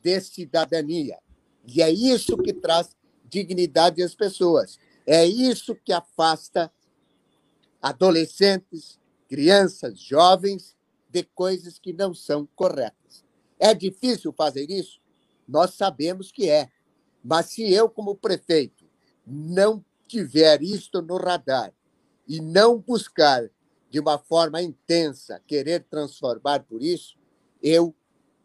[0.02, 1.18] de cidadania.
[1.66, 4.78] E é isso que traz dignidade às pessoas.
[5.06, 6.72] É isso que afasta
[7.80, 10.76] adolescentes, crianças, jovens
[11.08, 13.24] de coisas que não são corretas.
[13.58, 15.00] É difícil fazer isso?
[15.46, 16.70] Nós sabemos que é.
[17.22, 18.84] Mas se eu, como prefeito,
[19.26, 21.72] não tiver isto no radar
[22.26, 23.50] e não buscar
[23.90, 27.16] de uma forma intensa querer transformar por isso,
[27.62, 27.94] eu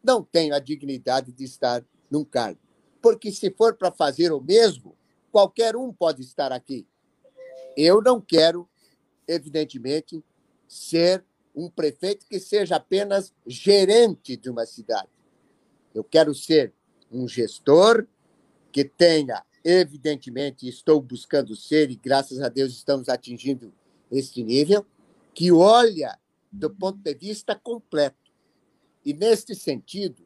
[0.03, 2.59] não tenho a dignidade de estar num cargo.
[3.01, 4.95] Porque se for para fazer o mesmo,
[5.31, 6.87] qualquer um pode estar aqui.
[7.75, 8.69] Eu não quero,
[9.27, 10.23] evidentemente,
[10.67, 11.23] ser
[11.55, 15.09] um prefeito que seja apenas gerente de uma cidade.
[15.93, 16.73] Eu quero ser
[17.11, 18.07] um gestor
[18.71, 23.73] que tenha, evidentemente, estou buscando ser, e graças a Deus estamos atingindo
[24.11, 24.85] este nível,
[25.33, 26.17] que olha
[26.51, 28.31] do ponto de vista completo.
[29.05, 30.23] E, neste sentido,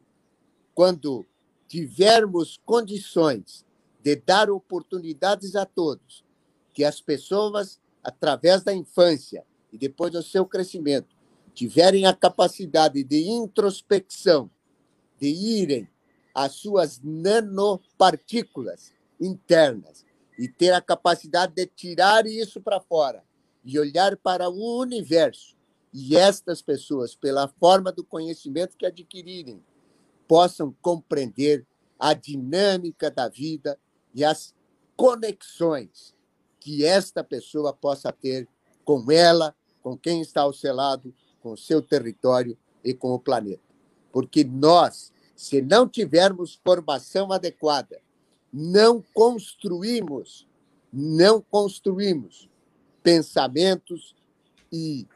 [0.74, 1.26] quando
[1.68, 3.64] tivermos condições
[4.02, 6.24] de dar oportunidades a todos,
[6.72, 11.14] que as pessoas, através da infância e depois do seu crescimento,
[11.54, 14.50] tiverem a capacidade de introspecção,
[15.20, 15.88] de irem
[16.34, 20.04] às suas nanopartículas internas
[20.38, 23.24] e ter a capacidade de tirar isso para fora
[23.64, 25.56] e olhar para o universo.
[25.92, 29.62] E estas pessoas, pela forma do conhecimento que adquirirem,
[30.26, 31.66] possam compreender
[31.98, 33.78] a dinâmica da vida
[34.12, 34.54] e as
[34.96, 36.14] conexões
[36.58, 38.48] que esta pessoa possa ter
[38.84, 43.18] com ela, com quem está ao seu lado com o seu território e com o
[43.18, 43.62] planeta.
[44.10, 48.00] Porque nós, se não tivermos formação adequada,
[48.56, 50.46] não construímos,
[50.92, 52.48] não construímos
[53.02, 54.14] pensamentos
[54.72, 55.08] e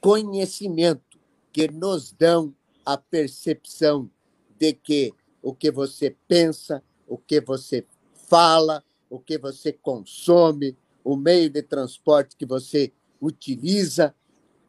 [0.00, 1.20] conhecimento
[1.52, 2.52] que nos dão
[2.84, 4.10] a percepção
[4.58, 7.86] de que o que você pensa, o que você
[8.26, 12.92] fala, o que você consome, o meio de transporte que você
[13.22, 14.12] utiliza,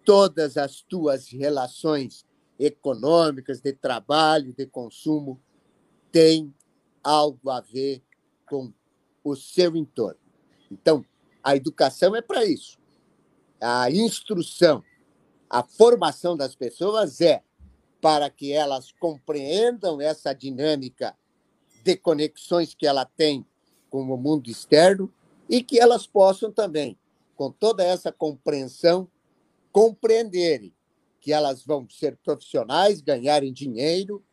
[0.06, 2.24] todas as tuas relações
[2.60, 5.42] econômicas, de trabalho, de consumo,
[6.12, 6.54] têm
[7.04, 8.02] algo a ver
[8.46, 8.72] com
[9.24, 10.20] o seu entorno.
[10.72, 11.06] Então,
[11.44, 12.78] a educação é para isso.
[13.60, 14.84] A instrução,
[15.50, 17.44] a formação das pessoas é
[18.02, 21.16] para que elas compreendam essa dinâmica
[21.84, 23.46] de conexões que ela tem
[23.90, 25.12] com o mundo externo
[25.50, 26.98] e que elas possam também,
[27.36, 29.08] com toda essa compreensão,
[29.72, 30.74] compreenderem
[31.20, 34.24] que elas vão ser profissionais, ganharem dinheiro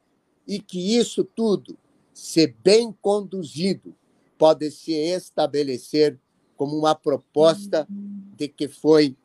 [0.47, 1.77] e que isso tudo,
[2.19, 3.95] se bem conduzido,
[4.37, 6.19] pode se estabelecer
[6.57, 7.87] como uma proposta
[8.37, 9.17] de que foi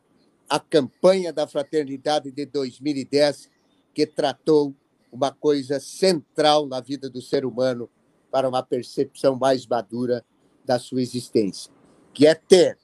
[0.48, 3.50] a campanha da fraternidade de 2010
[3.96, 4.76] que tratou
[5.12, 7.90] uma coisa central na vida do ser humano
[8.30, 10.24] para uma percepção mais madura
[10.64, 11.74] da sua existência,
[12.14, 12.78] que é ter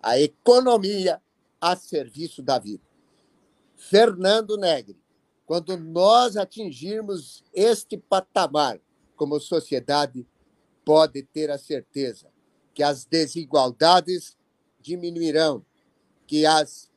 [0.00, 1.20] a economia
[1.60, 2.84] a serviço da vida.
[3.74, 4.96] Fernando Negri,
[5.44, 8.80] quando nós atingirmos este patamar
[9.16, 10.26] como sociedade,
[10.84, 12.28] pode ter a certeza
[12.72, 14.36] que as desigualdades
[14.80, 15.64] diminuirão,
[16.26, 16.90] que as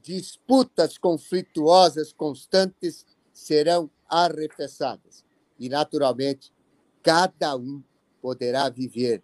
[0.00, 5.24] disputas conflituosas constantes serão arrefeçadas.
[5.58, 6.52] E, naturalmente,
[7.02, 7.82] cada um
[8.22, 9.22] poderá viver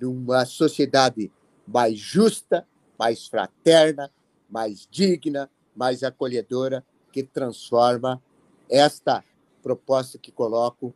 [0.00, 1.30] numa sociedade
[1.66, 2.66] mais justa,
[2.98, 4.10] mais fraterna,
[4.48, 8.22] mais digna, mais acolhedora, que transforma
[8.68, 9.24] esta
[9.62, 10.94] proposta que coloco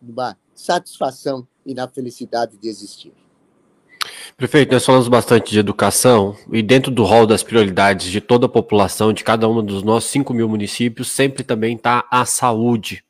[0.00, 3.12] numa satisfação e na felicidade de existir.
[4.36, 8.48] Prefeito, nós falamos bastante de educação e dentro do rol das prioridades de toda a
[8.48, 13.04] população, de cada um dos nossos 5 mil municípios, sempre também está a saúde.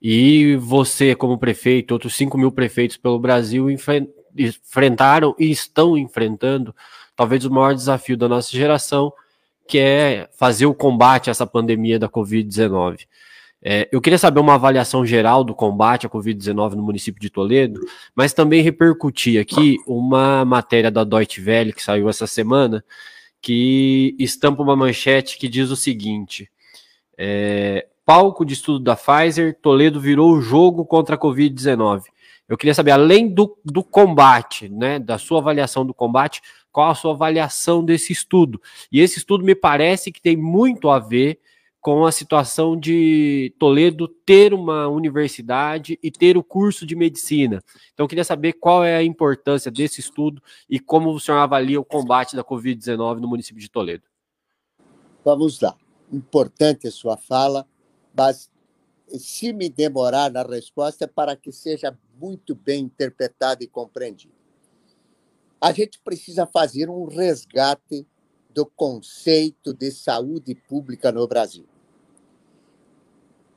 [0.00, 6.74] E você, como prefeito, outros 5 mil prefeitos pelo Brasil enfrentaram e estão enfrentando
[7.16, 9.12] talvez o maior desafio da nossa geração,
[9.68, 13.06] que é fazer o combate a essa pandemia da Covid-19.
[13.64, 17.80] É, eu queria saber uma avaliação geral do combate à Covid-19 no município de Toledo,
[18.14, 22.84] mas também repercutir aqui uma matéria da Deutsche Welle que saiu essa semana,
[23.40, 26.50] que estampa uma manchete que diz o seguinte:
[27.16, 32.02] é, palco de estudo da Pfizer, Toledo virou o jogo contra a Covid-19.
[32.48, 36.94] Eu queria saber, além do, do combate, né, da sua avaliação do combate, qual a
[36.94, 38.60] sua avaliação desse estudo?
[38.90, 41.38] E esse estudo me parece que tem muito a ver
[41.82, 47.60] com a situação de Toledo ter uma universidade e ter o curso de medicina.
[47.92, 50.40] Então, queria saber qual é a importância desse estudo
[50.70, 54.04] e como o senhor avalia o combate da Covid-19 no município de Toledo.
[55.24, 55.76] Vamos lá.
[56.12, 57.66] Importante a sua fala,
[58.16, 58.48] mas
[59.08, 64.34] se me demorar na resposta, é para que seja muito bem interpretado e compreendido.
[65.60, 68.06] A gente precisa fazer um resgate
[68.50, 71.71] do conceito de saúde pública no Brasil.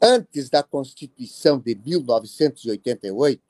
[0.02, 3.42] Antes da Constituição de 1988,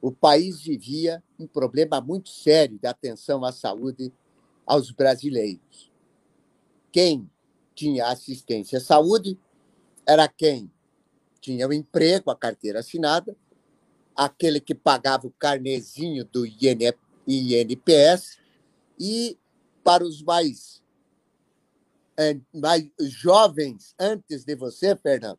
[0.00, 4.12] o país vivia um problema muito sério de atenção à saúde
[4.66, 5.90] aos brasileiros.
[6.90, 7.30] Quem
[7.74, 9.38] tinha assistência à saúde
[10.06, 10.70] era quem
[11.40, 13.36] tinha o emprego, a carteira assinada,
[14.14, 18.38] aquele que pagava o carnezinho do INPS
[18.98, 19.38] e
[19.82, 20.82] para os mais,
[22.52, 25.38] mais jovens antes de você, Fernando,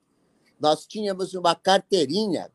[0.64, 2.50] nós tínhamos uma carteirinha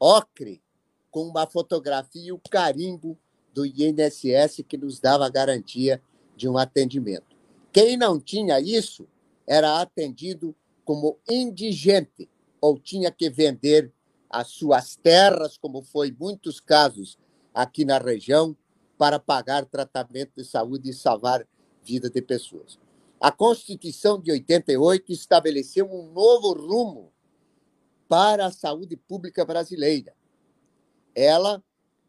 [0.00, 0.60] ocre
[1.08, 3.16] com uma fotografia e o carimbo
[3.52, 6.02] do INSS que nos dava a garantia
[6.36, 7.36] de um atendimento.
[7.72, 9.06] Quem não tinha isso
[9.46, 10.52] era atendido
[10.84, 12.28] como indigente
[12.60, 13.92] ou tinha que vender
[14.28, 17.16] as suas terras, como foi muitos casos
[17.54, 18.56] aqui na região,
[18.98, 21.46] para pagar tratamento de saúde e salvar
[21.84, 22.80] vida de pessoas.
[23.20, 27.13] A Constituição de 88 estabeleceu um novo rumo
[28.08, 30.14] para a saúde pública brasileira.
[31.14, 31.62] Ela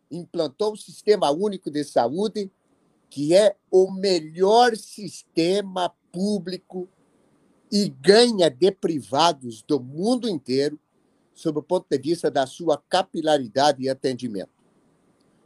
[0.10, 2.52] implantou o Sistema Único de Saúde,
[3.10, 6.90] que é o melhor sistema público
[7.72, 10.80] e ganha de privados do mundo inteiro,
[11.34, 14.52] sob o ponto de vista da sua capilaridade e atendimento.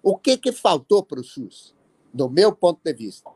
[0.02, 1.76] O que, que faltou para o SUS,
[2.14, 3.30] do meu ponto de vista?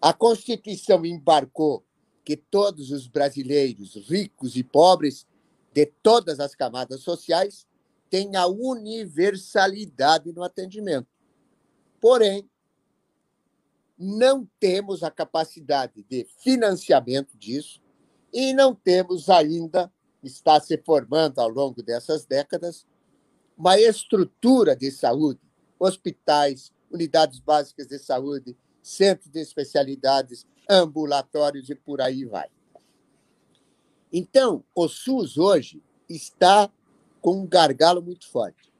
[0.00, 1.84] A Constituição embarcou
[2.24, 5.26] que todos os brasileiros, ricos e pobres,
[5.72, 7.66] de todas as camadas sociais
[8.08, 11.06] tem a universalidade no atendimento.
[12.00, 12.50] Porém,
[13.96, 17.80] não temos a capacidade de financiamento disso
[18.32, 19.92] e não temos ainda,
[20.22, 22.86] está se formando ao longo dessas décadas,
[23.56, 25.40] uma estrutura de saúde,
[25.78, 32.48] hospitais, unidades básicas de saúde, centros de especialidades, ambulatórios e por aí vai.
[34.12, 36.70] Então, o SUS hoje está
[37.20, 38.72] com um gargalo muito forte.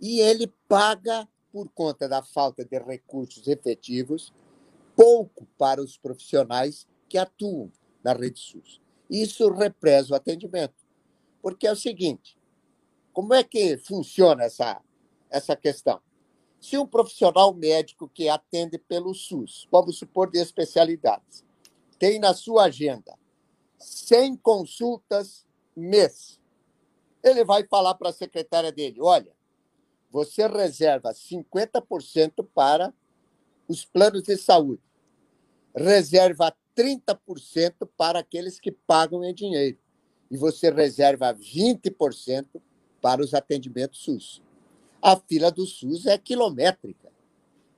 [0.00, 4.32] E ele paga, por conta da falta de recursos efetivos,
[4.96, 7.70] pouco para os profissionais que atuam
[8.02, 8.80] na rede SUS.
[9.10, 10.74] Isso represa o atendimento.
[11.42, 12.38] Porque é o seguinte:
[13.12, 14.80] como é que funciona essa
[15.30, 16.00] essa questão.
[16.60, 21.44] Se um profissional médico que atende pelo SUS, vamos supor de especialidades,
[21.98, 23.16] tem na sua agenda
[23.80, 26.38] 100 consultas mês,
[27.22, 29.32] ele vai falar para a secretária dele: olha,
[30.10, 32.92] você reserva 50% para
[33.66, 34.82] os planos de saúde,
[35.74, 39.78] reserva 30% para aqueles que pagam em dinheiro,
[40.30, 42.46] e você reserva 20%
[43.00, 44.42] para os atendimentos SUS.
[45.00, 47.10] A fila do SUS é quilométrica.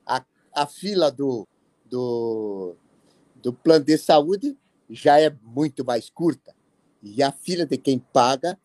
[0.05, 1.47] A, a fila do,
[1.85, 2.75] do,
[3.37, 4.59] do plano de saúde
[4.93, 6.55] já é muito mais curta.
[7.03, 8.59] E a fila de quem paga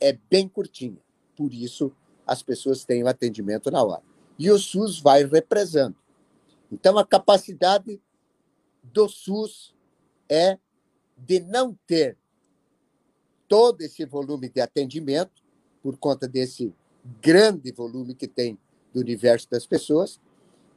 [0.00, 0.98] é bem curtinha.
[1.36, 1.92] Por isso,
[2.26, 4.02] as pessoas têm o atendimento na hora.
[4.38, 5.96] E o SUS vai represando.
[6.72, 8.00] Então, a capacidade
[8.82, 9.74] do SUS
[10.28, 10.58] é
[11.16, 12.18] de não ter
[13.46, 15.44] todo esse volume de atendimento,
[15.82, 16.74] por conta desse
[17.22, 18.58] grande volume que tem
[18.92, 20.20] do universo das pessoas,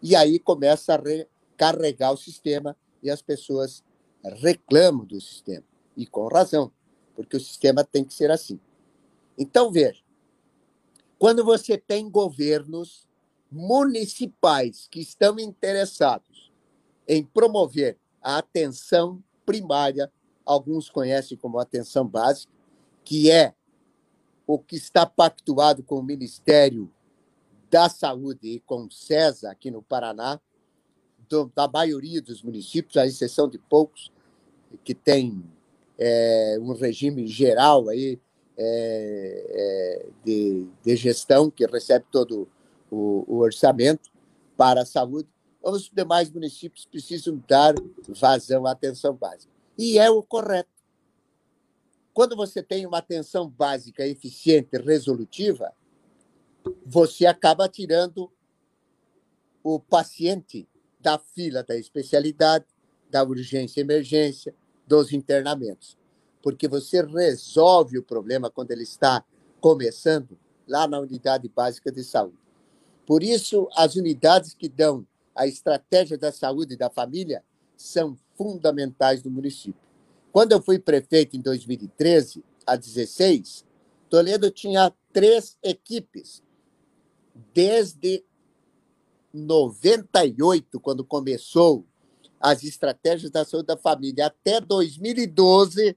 [0.04, 3.84] e aí começa a recarregar o sistema e as pessoas
[4.24, 5.64] reclamam do sistema,
[5.96, 6.72] e com razão,
[7.16, 8.60] porque o sistema tem que ser assim.
[9.38, 10.02] Então, veja,
[11.18, 13.08] quando você tem governos
[13.52, 16.52] municipais que estão interessados
[17.08, 20.12] em promover a atenção primária,
[20.46, 22.52] alguns conhecem como atenção básica,
[23.04, 23.54] que é
[24.46, 26.92] o que está pactuado com o Ministério
[27.70, 30.40] da Saúde e com o CESA aqui no Paraná,
[31.30, 34.12] do, da maioria dos municípios, à exceção de poucos,
[34.84, 35.44] que tem
[35.98, 38.20] é, um regime geral aí,
[38.58, 42.48] é, é, de, de, gestão, que recebe todo
[42.92, 44.10] o, o, orçamento
[44.58, 45.30] para a saúde.
[45.62, 47.76] Os demais municípios precisam dar
[48.08, 49.52] vazão à atenção básica.
[49.78, 50.70] E é o correto.
[52.14, 55.72] Quando você tem uma atenção básica, eficiente, resolutiva,
[56.86, 58.30] você acaba tirando
[59.64, 60.68] o paciente
[61.00, 62.66] da fila da especialidade,
[63.10, 64.54] da urgência e emergência,
[64.86, 65.98] dos internamentos.
[66.42, 69.24] Porque você resolve o problema quando ele está
[69.60, 70.38] começando
[70.68, 72.38] lá na unidade básica de saúde.
[73.06, 77.44] Por isso, as unidades que dão a estratégia da saúde da família
[77.76, 79.82] são fundamentais do município.
[80.32, 83.66] Quando eu fui prefeito em 2013, a 16,
[84.10, 86.44] Toledo tinha três equipes.
[87.54, 88.24] Desde
[89.34, 91.86] 98, quando começou
[92.40, 95.96] as estratégias da saúde da família, até 2012,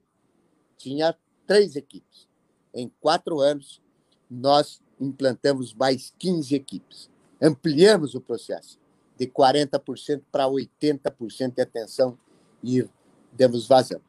[0.77, 1.15] tinha
[1.47, 2.27] três equipes.
[2.73, 3.81] Em quatro anos,
[4.29, 7.09] nós implantamos mais 15 equipes.
[7.41, 8.79] Ampliamos o processo
[9.17, 12.17] de 40% para 80% de atenção
[12.63, 12.87] e
[13.31, 14.01] demos vazão.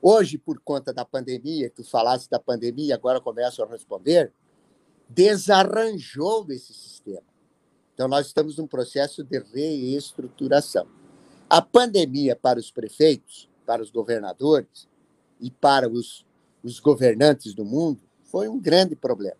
[0.00, 4.32] Hoje, por conta da pandemia, tu falaste da pandemia, agora começo a responder,
[5.08, 7.33] desarranjou esse sistema.
[7.94, 10.86] Então, nós estamos num processo de reestruturação.
[11.48, 14.88] A pandemia para os prefeitos, para os governadores
[15.40, 16.26] e para os,
[16.62, 19.36] os governantes do mundo foi um grande problema.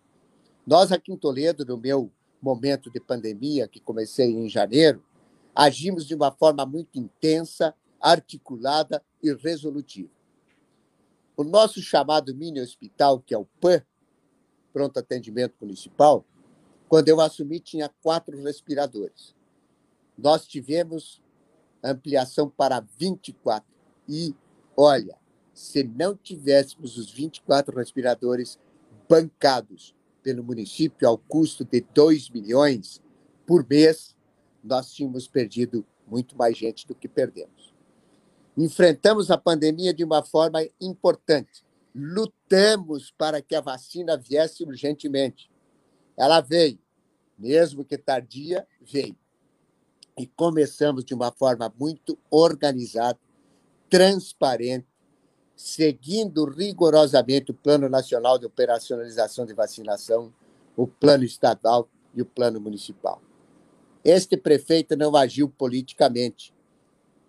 [0.65, 2.09] Nós, aqui em Toledo, no meu
[2.41, 5.03] momento de pandemia, que comecei em janeiro,
[5.53, 10.09] agimos de uma forma muito intensa, articulada e resolutiva.
[11.35, 13.81] O nosso chamado mini hospital, que é o PAN,
[14.71, 16.25] Pronto Atendimento Municipal,
[16.87, 19.35] quando eu assumi, tinha quatro respiradores.
[20.17, 21.21] Nós tivemos
[21.83, 23.67] ampliação para 24.
[24.07, 24.35] E,
[24.75, 25.17] olha,
[25.53, 28.59] se não tivéssemos os 24 respiradores
[29.07, 33.01] bancados pelo município ao custo de 2 milhões
[33.45, 34.15] por mês,
[34.63, 37.73] nós tínhamos perdido muito mais gente do que perdemos.
[38.57, 41.63] Enfrentamos a pandemia de uma forma importante.
[41.93, 45.49] Lutamos para que a vacina viesse urgentemente.
[46.17, 46.79] Ela veio,
[47.37, 49.15] mesmo que tardia, veio.
[50.17, 53.19] E começamos de uma forma muito organizada,
[53.89, 54.87] transparente,
[55.55, 60.33] seguindo rigorosamente o Plano Nacional de Operacionalização de Vacinação,
[60.75, 63.21] o Plano Estadual e o Plano Municipal.
[64.03, 66.53] Este prefeito não agiu politicamente,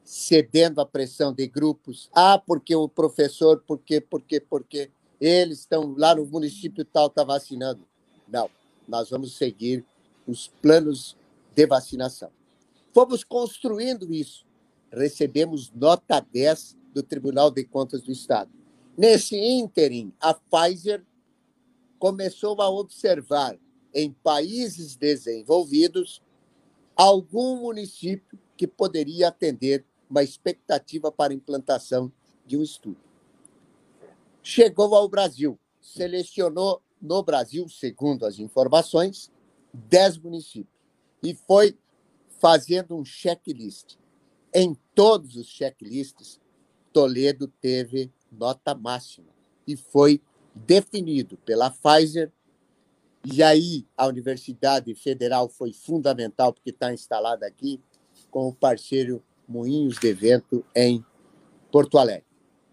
[0.04, 2.08] cedendo à pressão de grupos.
[2.14, 7.80] Ah, porque o professor, porque, porque, porque eles estão lá no município tal, está vacinando.
[8.28, 8.50] Não,
[8.88, 9.84] nós vamos seguir
[10.26, 11.16] os planos
[11.54, 12.30] de vacinação.
[12.92, 14.46] Fomos construindo isso.
[14.90, 18.50] Recebemos nota 10 do Tribunal de Contas do Estado.
[18.96, 21.04] Nesse ínterim, a Pfizer
[21.98, 23.58] começou a observar
[23.92, 26.22] em países desenvolvidos
[26.94, 32.10] algum município que poderia atender uma expectativa para implantação
[32.46, 32.98] de um estudo.
[34.42, 39.30] Chegou ao Brasil, selecionou no Brasil, segundo as informações,
[39.72, 40.74] dez municípios.
[41.22, 41.78] E foi
[42.40, 43.96] fazendo um checklist.
[44.52, 46.40] Em todos os checklists,
[46.92, 49.28] Toledo teve nota máxima
[49.66, 50.20] e foi
[50.54, 52.32] definido pela Pfizer.
[53.24, 57.80] E aí a Universidade Federal foi fundamental, porque está instalada aqui,
[58.30, 61.04] com o parceiro Moinhos de Vento em
[61.70, 62.26] Porto Alegre.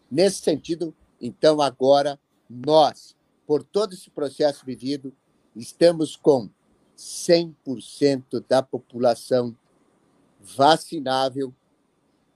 [0.10, 2.20] Nesse sentido, então, agora,
[2.50, 3.16] nós,
[3.46, 5.14] por todo esse processo vivido,
[5.56, 6.50] estamos com
[6.98, 9.56] 100% da população
[10.40, 11.54] vacinável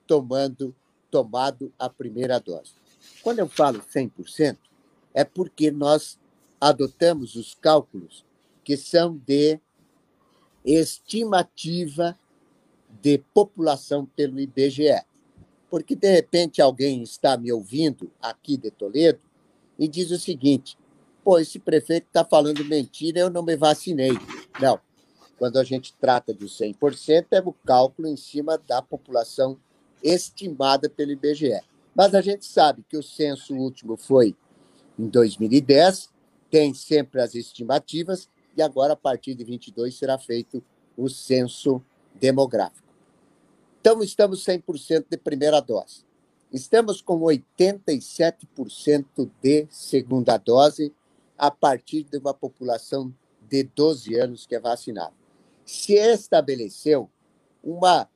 [0.06, 0.76] tomando
[1.10, 2.74] tomado a primeira dose.
[3.22, 4.58] Quando eu falo 100%,
[5.14, 6.20] é porque nós
[6.60, 8.26] adotamos os cálculos
[8.64, 9.60] que são de
[10.66, 12.18] estimativa
[13.02, 15.04] de população pelo IBGE.
[15.70, 19.20] Porque, de repente, alguém está me ouvindo aqui de Toledo
[19.78, 20.78] e diz o seguinte:
[21.28, 24.14] pô, esse prefeito está falando mentira, eu não me vacinei.
[24.62, 24.80] Não.
[25.38, 29.60] Quando a gente trata de 100%, é o cálculo em cima da população
[30.02, 31.60] estimada pelo IBGE.
[31.94, 34.38] Mas a gente sabe que o censo último foi
[34.98, 36.10] em 2010,
[36.50, 40.64] tem sempre as estimativas, e agora, a partir de 22, será feito
[40.96, 41.84] o censo
[42.16, 42.88] demográfico.
[43.82, 46.06] Então, estamos 100% de primeira dose.
[46.54, 50.94] Estamos com 87% de segunda dose
[51.38, 53.14] a partir de uma população
[53.48, 55.14] de 12 anos que é vacinada.
[55.66, 57.10] Se estabeleceu
[57.64, 58.10] uma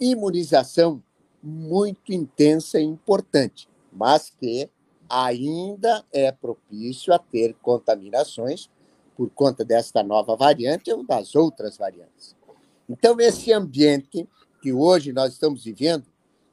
[0.00, 1.02] imunização
[1.42, 4.68] muito intensa e importante, mas que
[5.08, 8.68] ainda é propício a ter contaminações
[9.16, 12.36] por conta desta nova variante ou das outras variantes.
[12.88, 14.28] Então, esse ambiente
[14.60, 16.04] que hoje nós estamos vivendo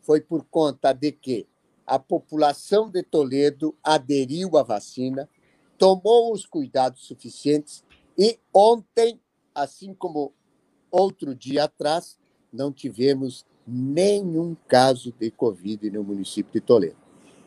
[0.02, 1.48] foi por conta de que
[1.86, 5.28] a população de Toledo aderiu à vacina,
[5.84, 7.84] tomou os cuidados suficientes
[8.18, 9.20] e ontem,
[9.54, 10.32] assim como
[10.90, 12.18] outro dia atrás,
[12.54, 16.96] não tivemos nenhum caso de Covid no município de Toledo.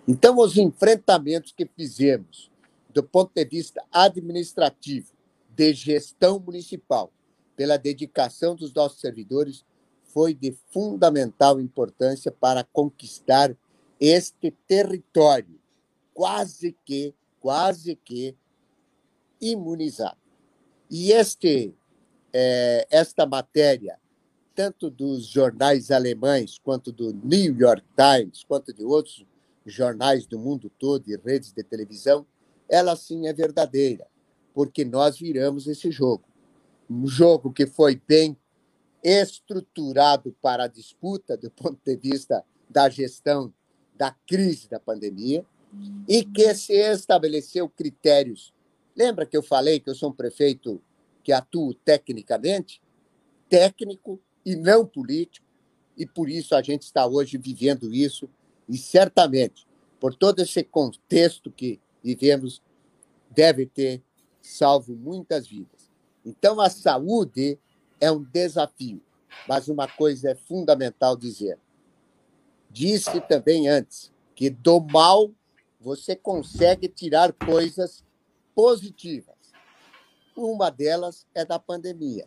[0.07, 2.51] Então, os enfrentamentos que fizemos
[2.93, 5.14] do ponto de vista administrativo,
[5.49, 7.11] de gestão municipal,
[7.57, 9.64] pela dedicação dos nossos servidores,
[10.12, 13.57] foi de fundamental importância para conquistar
[13.99, 15.59] este território,
[16.12, 17.14] quase que,
[17.47, 18.36] quase que
[19.40, 20.18] imunizado.
[20.90, 21.72] E este,
[22.32, 24.01] é, esta matéria
[24.53, 29.24] tanto dos jornais alemães, quanto do New York Times, quanto de outros
[29.64, 32.26] jornais do mundo todo e redes de televisão,
[32.68, 34.09] ela sim é verdadeira,
[34.53, 36.24] porque nós viramos esse jogo.
[36.90, 38.36] Um jogo que foi bem
[39.05, 43.55] estruturado para a disputa do ponto de vista da gestão
[43.94, 45.47] da crise da pandemia
[46.08, 48.54] e que se estabeleceu critérios.
[48.94, 50.80] Lembra que eu falei que eu sou um prefeito
[51.22, 52.80] que atuo tecnicamente?
[53.48, 55.46] Técnico e não político,
[55.96, 58.28] e por isso a gente está hoje vivendo isso,
[58.68, 59.66] e certamente,
[59.98, 62.62] por todo esse contexto que vivemos,
[63.30, 64.02] deve ter
[64.40, 65.90] salvo muitas vidas.
[66.24, 67.58] Então, a saúde
[68.00, 69.02] é um desafio,
[69.48, 71.58] mas uma coisa é fundamental dizer.
[72.70, 75.32] Disse também antes que do mal
[75.87, 78.05] você consegue tirar coisas
[78.57, 79.37] positivas.
[80.37, 82.26] Uma delas é da pandemia.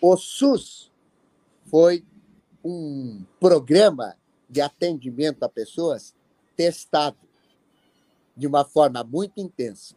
[0.00, 0.88] O SUS
[1.64, 2.06] foi
[2.64, 4.16] um programa
[4.48, 6.14] de atendimento a pessoas
[6.54, 7.18] testado
[8.36, 9.96] de uma forma muito intensa.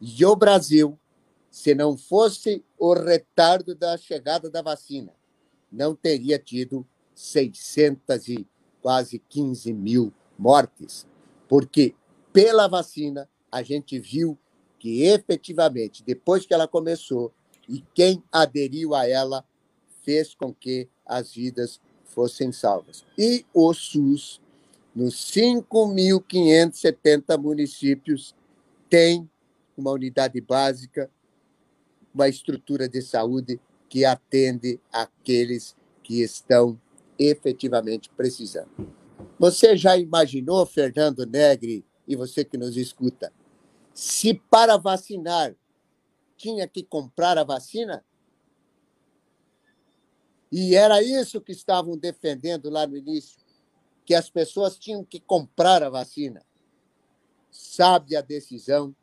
[0.00, 0.98] E o Brasil,
[1.50, 5.12] se não fosse o retardo da chegada da vacina,
[5.70, 8.46] não teria tido 600 e
[8.80, 11.06] quase 15 mil mortes,
[11.46, 11.94] porque
[12.34, 14.36] pela vacina a gente viu
[14.80, 17.32] que efetivamente, depois que ela começou,
[17.68, 19.44] e quem aderiu a ela
[20.02, 23.06] fez com que as vidas fossem salvas.
[23.16, 24.42] E o SUS,
[24.94, 28.34] nos 5.570 municípios,
[28.90, 29.30] tem
[29.76, 31.08] uma unidade básica,
[32.12, 36.80] uma estrutura de saúde que atende aqueles que estão
[37.16, 38.92] efetivamente precisando.
[39.38, 43.32] Você já imaginou, Fernando Negri, e você que nos escuta,
[43.92, 45.54] se para vacinar
[46.36, 48.04] tinha que comprar a vacina?
[50.50, 53.38] E era isso que estavam defendendo lá no início,
[54.04, 56.44] que as pessoas tinham que comprar a vacina.
[57.50, 58.94] Sabe a decisão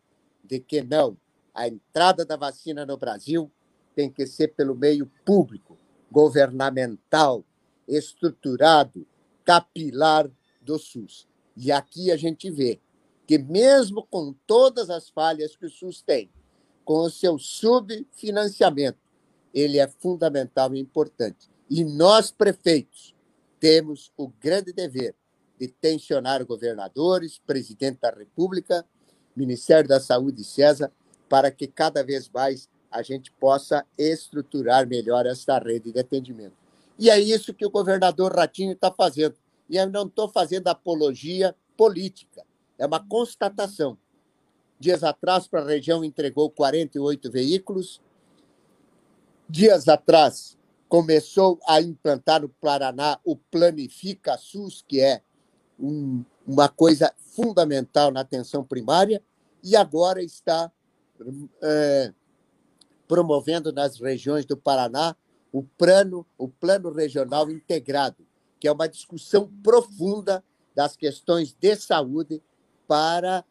[0.43, 1.17] de que não,
[1.53, 3.51] a entrada da vacina no Brasil
[3.95, 5.77] tem que ser pelo meio público,
[6.11, 7.43] governamental,
[7.87, 9.05] estruturado,
[9.43, 10.29] capilar
[10.61, 11.27] do SUS.
[11.55, 12.79] E aqui a gente vê
[13.31, 16.29] que, mesmo com todas as falhas que o SUS tem,
[16.83, 18.99] com o seu subfinanciamento,
[19.53, 21.49] ele é fundamental e importante.
[21.69, 23.15] E nós, prefeitos,
[23.57, 25.15] temos o grande dever
[25.57, 28.85] de tensionar governadores, presidente da República,
[29.33, 30.91] Ministério da Saúde e César,
[31.29, 36.57] para que cada vez mais a gente possa estruturar melhor esta rede de atendimento.
[36.99, 39.35] E é isso que o governador Ratinho está fazendo.
[39.69, 42.43] E eu não estou fazendo apologia política,
[42.81, 43.95] é uma constatação.
[44.79, 48.01] Dias atrás, para a região, entregou 48 veículos.
[49.47, 50.57] Dias atrás,
[50.89, 55.21] começou a implantar no Paraná o Planifica SUS, que é
[55.79, 59.21] um, uma coisa fundamental na atenção primária,
[59.63, 60.71] e agora está
[61.61, 62.11] é,
[63.07, 65.15] promovendo nas regiões do Paraná
[65.51, 68.25] o plano, o plano regional integrado,
[68.59, 72.41] que é uma discussão profunda das questões de saúde
[72.91, 73.45] para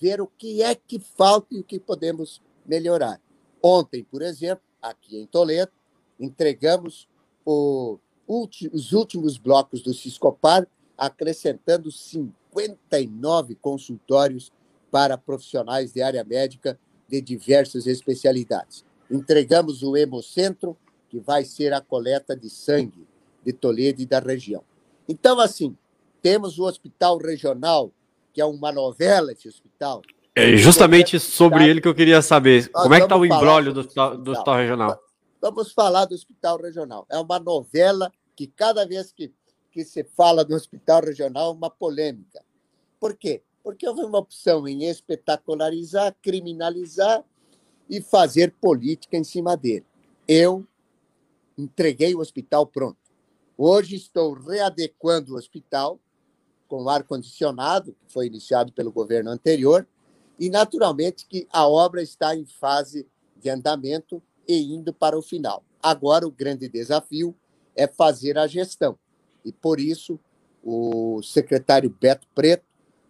[0.00, 3.20] ver o que é que falta e o que podemos melhorar.
[3.62, 5.70] Ontem, por exemplo, aqui em Toledo,
[6.18, 7.06] entregamos
[7.44, 10.66] o, os últimos blocos do Ciscopar,
[10.96, 14.50] acrescentando 59 consultórios
[14.90, 18.86] para profissionais de área médica de diversas especialidades.
[19.10, 20.74] Entregamos o Hemocentro,
[21.10, 23.06] que vai ser a coleta de sangue
[23.44, 24.64] de Toledo e da região.
[25.06, 25.76] Então, assim,
[26.22, 27.92] temos o Hospital Regional,
[28.38, 30.00] que é uma novela esse hospital.
[30.32, 32.68] É justamente sobre ele que eu queria saber.
[32.68, 35.00] Como é que está o embrólio do, do, hospital regional?
[35.42, 37.04] Vamos falar do Hospital Regional.
[37.10, 39.32] É uma novela que cada vez que,
[39.72, 42.40] que se fala do Hospital Regional, é uma polêmica.
[43.00, 43.42] Por quê?
[43.64, 47.24] Porque houve uma opção em espetacularizar, criminalizar
[47.90, 49.84] e fazer política em cima dele.
[50.28, 50.64] Eu
[51.58, 52.98] entreguei o hospital pronto.
[53.56, 55.98] Hoje estou readequando o hospital
[56.68, 59.86] com ar-condicionado, que foi iniciado pelo governo anterior,
[60.38, 65.64] e naturalmente que a obra está em fase de andamento e indo para o final.
[65.82, 67.34] Agora, o grande desafio
[67.74, 68.98] é fazer a gestão.
[69.44, 70.18] E, por isso,
[70.62, 72.64] o secretário Beto Preto,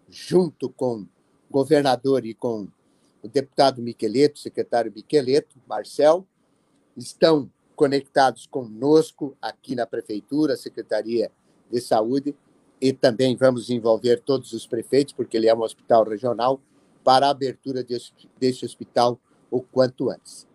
[0.09, 1.09] junto com o
[1.51, 2.69] governador e com
[3.23, 6.27] o deputado Miqueleto, secretário Miqueleto, Marcel,
[6.97, 11.31] estão conectados conosco aqui na Prefeitura, Secretaria
[11.71, 12.35] de Saúde,
[12.81, 16.61] e também vamos envolver todos os prefeitos, porque ele é um hospital regional,
[17.05, 19.19] para a abertura desse, desse hospital
[19.51, 20.49] o quanto antes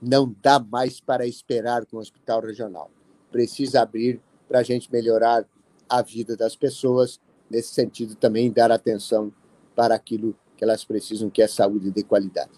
[0.00, 2.90] não dá mais para esperar com o hospital regional.
[3.30, 5.44] Precisa abrir para a gente melhorar
[5.88, 7.20] a vida das pessoas,
[7.50, 9.32] nesse sentido também dar atenção
[9.74, 12.52] para aquilo que elas precisam, que é saúde de qualidade.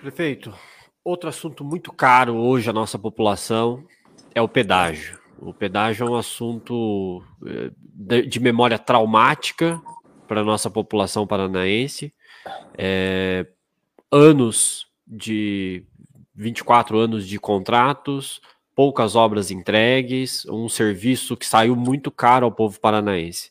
[0.00, 0.52] Prefeito,
[1.04, 3.84] outro assunto muito caro hoje à nossa população
[4.34, 5.21] é o pedágio.
[5.44, 9.82] O pedágio é um assunto eh, de memória traumática
[10.28, 12.14] para a nossa população paranaense.
[12.78, 13.46] É,
[14.10, 15.84] anos de
[16.34, 18.40] 24 anos de contratos,
[18.74, 23.50] poucas obras entregues, um serviço que saiu muito caro ao povo paranaense.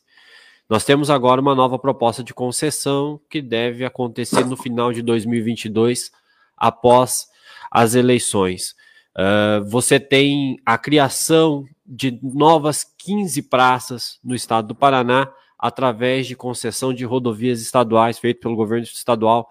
[0.68, 6.10] Nós temos agora uma nova proposta de concessão que deve acontecer no final de 2022,
[6.56, 7.28] após
[7.70, 8.74] as eleições.
[9.14, 16.34] Uh, você tem a criação de novas 15 praças no estado do Paraná através de
[16.34, 19.46] concessão de rodovias estaduais feito pelo governo estadual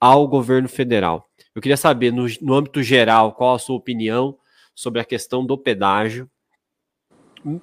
[0.00, 1.30] ao governo federal.
[1.54, 4.36] Eu queria saber, no, no âmbito geral, qual a sua opinião
[4.74, 6.28] sobre a questão do pedágio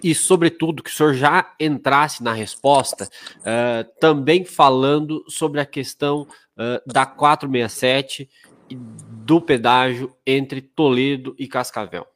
[0.01, 3.09] e, sobretudo, que o senhor já entrasse na resposta,
[3.39, 8.29] uh, também falando sobre a questão uh, da 467
[8.69, 12.07] e do pedágio entre Toledo e Cascavel.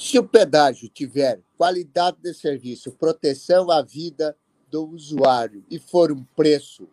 [0.00, 4.34] Se o pedágio tiver qualidade de serviço, proteção à vida
[4.70, 6.88] do usuário e for um preço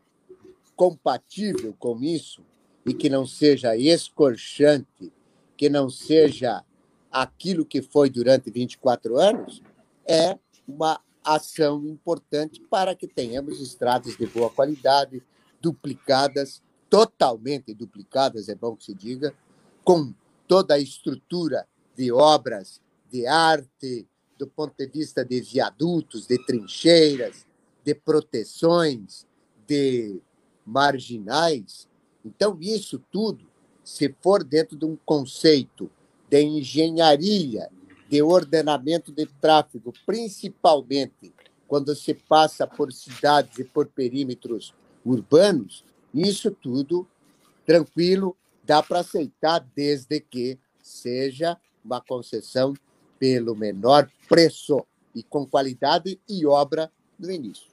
[0.76, 2.44] compatível com isso,
[2.86, 5.10] e que não seja escorchante,
[5.56, 6.66] que não seja
[7.10, 9.64] aquilo que foi durante 24 anos,
[10.06, 10.38] é
[10.68, 15.24] uma ação importante para que tenhamos estradas de boa qualidade,
[15.62, 19.34] duplicadas, totalmente duplicadas, é bom que se diga,
[19.82, 20.14] com
[20.46, 22.82] toda a estrutura de obras
[23.12, 27.46] de arte, do ponto de vista de viadutos, de trincheiras,
[27.84, 29.26] de proteções,
[29.68, 30.22] de
[30.66, 31.88] marginais,
[32.28, 33.48] então, isso tudo,
[33.86, 35.90] se for dentro de um conceito
[36.30, 37.70] de engenharia,
[38.10, 41.34] de ordenamento de tráfego, principalmente
[41.70, 44.74] quando se passa por cidades e por perímetros
[45.06, 47.08] urbanos, isso tudo
[47.66, 48.36] tranquilo,
[48.66, 52.74] dá para aceitar, desde que seja uma concessão
[53.20, 57.68] pelo menor preço e com qualidade e obra no início.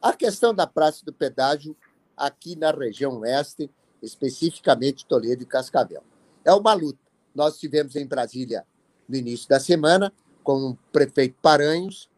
[0.00, 1.76] A questão da praça do pedágio,
[2.16, 3.70] aqui na região oeste,
[4.02, 6.02] especificamente Toledo e Cascavel.
[6.44, 6.98] é uma luta.
[7.34, 8.66] Nós tivemos em Brasília
[9.08, 10.12] no início da semana
[10.42, 12.08] com o prefeito Paranhos,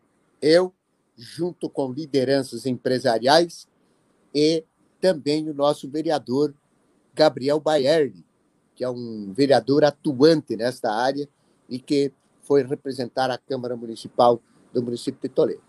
[0.40, 0.72] eu,
[1.16, 3.66] junto com lideranças empresariais
[4.34, 4.64] e
[5.00, 6.54] também o nosso vereador
[7.14, 8.24] Gabriel Baerli,
[8.74, 11.28] que é um vereador atuante nesta área
[11.68, 12.12] e que
[12.42, 14.40] foi representar a Câmara Municipal
[14.72, 15.62] do município de Toledo.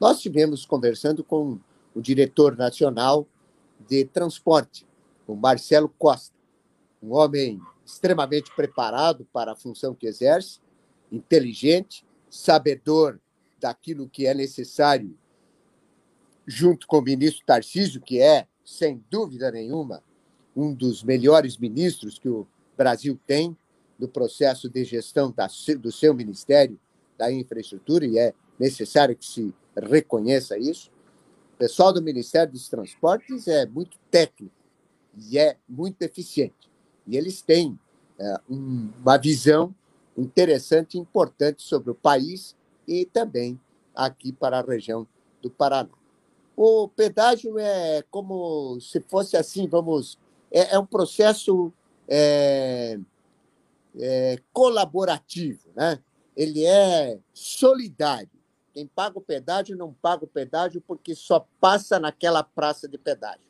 [0.00, 1.58] Nós tivemos conversando com
[1.94, 3.26] o diretor nacional
[3.88, 4.86] de transporte,
[5.26, 6.34] o Marcelo Costa,
[7.02, 10.60] um homem extremamente preparado para a função que exerce,
[11.10, 13.20] inteligente, sabedor
[13.60, 15.16] daquilo que é necessário,
[16.46, 20.02] junto com o ministro Tarcísio, que é, sem dúvida nenhuma,
[20.54, 22.46] um dos melhores ministros que o
[22.76, 23.56] Brasil tem
[23.98, 25.48] no processo de gestão da,
[25.80, 26.78] do seu Ministério
[27.16, 30.90] da Infraestrutura, e é necessário que se reconheça isso.
[31.54, 34.54] O pessoal do Ministério dos Transportes é muito técnico
[35.16, 36.70] e é muito eficiente.
[37.06, 37.78] E eles têm
[38.18, 39.74] é, um, uma visão
[40.16, 42.54] interessante e importante sobre o país
[42.86, 43.58] e também
[43.94, 45.06] aqui para a região
[45.40, 45.90] do Paraná.
[46.56, 50.18] O pedágio é como se fosse assim, vamos,
[50.50, 51.72] é, é um processo
[52.08, 52.98] é,
[53.98, 55.98] é, colaborativo, né?
[56.36, 58.30] Ele é solidário.
[58.74, 63.46] Quem paga o pedágio não paga o pedágio porque só passa naquela praça de pedágio.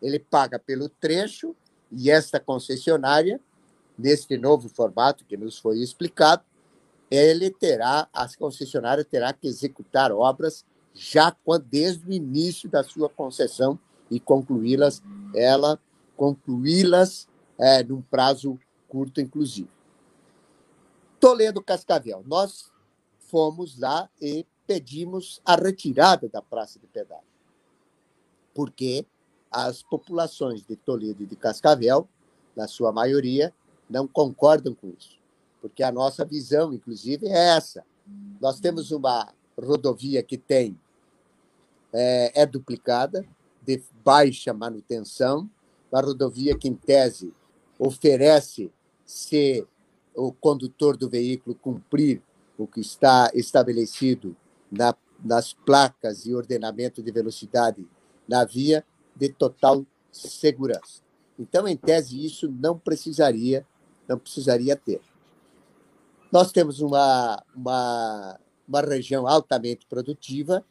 [0.00, 1.54] Ele paga pelo trecho
[1.92, 3.38] e esta concessionária,
[3.98, 6.42] neste novo formato que nos foi explicado,
[7.10, 11.36] ele terá, a concessionária terá que executar obras já
[11.68, 13.78] desde o início da sua concessão
[14.10, 15.02] e concluí-las,
[15.34, 15.78] ela
[16.16, 17.28] concluí-las
[17.58, 19.68] é, num prazo curto, inclusive.
[21.20, 22.72] Toledo Cascavel, nós
[23.18, 27.24] fomos lá e pedimos a retirada da praça de pedágio,
[28.54, 29.06] porque
[29.50, 32.08] as populações de Toledo e de Cascavel,
[32.56, 33.52] na sua maioria,
[33.88, 35.20] não concordam com isso
[35.60, 37.84] porque a nossa visão, inclusive, é essa.
[38.40, 40.78] Nós temos uma rodovia que tem
[41.92, 43.24] é, é duplicada,
[43.62, 45.48] de baixa manutenção,
[45.92, 47.34] uma rodovia que, em tese,
[47.78, 48.72] oferece
[49.04, 49.66] se
[50.14, 52.22] o condutor do veículo cumprir
[52.58, 54.36] o que está estabelecido
[54.70, 54.94] na,
[55.24, 57.86] nas placas e ordenamento de velocidade
[58.28, 58.84] na via,
[59.16, 61.02] de total segurança.
[61.38, 63.66] Então, em tese, isso não precisaria,
[64.06, 65.00] não precisaria ter.
[66.30, 68.38] Nós temos uma, uma,
[68.68, 70.64] uma região altamente produtiva,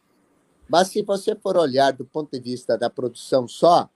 [0.70, 3.90] mas se você for olhar do ponto de vista da produção só,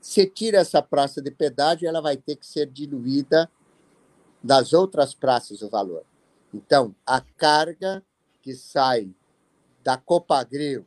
[0.00, 3.50] se tira essa praça de pedágio, ela vai ter que ser diluída
[4.42, 6.04] das outras praças o valor.
[6.52, 8.02] Então, a carga
[8.42, 9.14] que sai
[9.82, 10.84] da Copagril,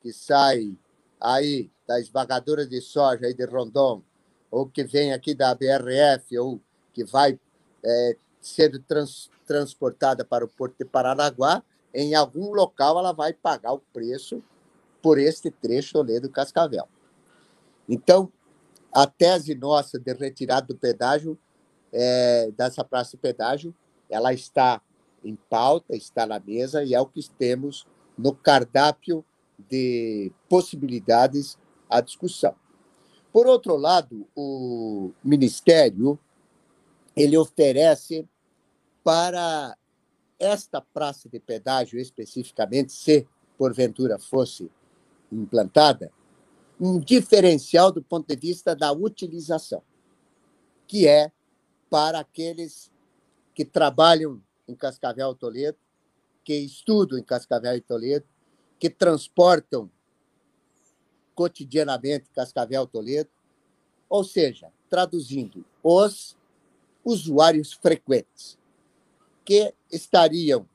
[0.00, 0.76] que sai
[1.20, 4.02] aí da esvagadora de soja aí de Rondon,
[4.50, 6.60] ou que vem aqui da BRF, ou
[6.92, 7.38] que vai
[7.84, 11.62] é, sendo trans, transportada para o Porto de Paranaguá,
[11.94, 14.42] em algum local ela vai pagar o preço
[15.00, 16.88] por este trecho Toledo Cascavel.
[17.88, 18.30] Então,
[18.92, 21.38] a tese nossa de retirada do pedágio,
[21.98, 23.74] é, dessa praça de pedágio,
[24.10, 24.82] ela está
[25.24, 27.86] em pauta, está na mesa e é o que temos
[28.16, 29.24] no cardápio
[29.58, 32.54] de possibilidades à discussão.
[33.32, 36.18] Por outro lado, o Ministério
[37.16, 38.28] ele oferece
[39.02, 39.76] para
[40.38, 43.26] esta praça de pedágio especificamente, se
[43.56, 44.70] porventura fosse
[45.32, 46.12] implantada,
[46.78, 49.82] um diferencial do ponto de vista da utilização,
[50.86, 51.32] que é
[51.88, 52.90] para aqueles
[53.54, 55.78] que trabalham em Cascavel Toledo,
[56.44, 58.26] que estudam em Cascavel e Toledo,
[58.78, 59.90] que transportam
[61.34, 63.30] cotidianamente Cascavel Toledo,
[64.08, 66.36] ou seja, traduzindo, os
[67.04, 68.58] usuários frequentes
[69.44, 70.68] que estariam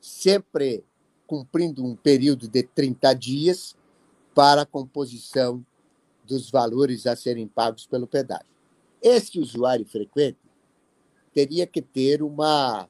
[0.00, 0.84] sempre
[1.26, 3.76] cumprindo um período de 30 dias
[4.34, 5.64] para a composição
[6.24, 8.57] dos valores a serem pagos pelo pedágio.
[9.02, 10.38] Este usuário frequente
[11.32, 12.88] teria que ter uma,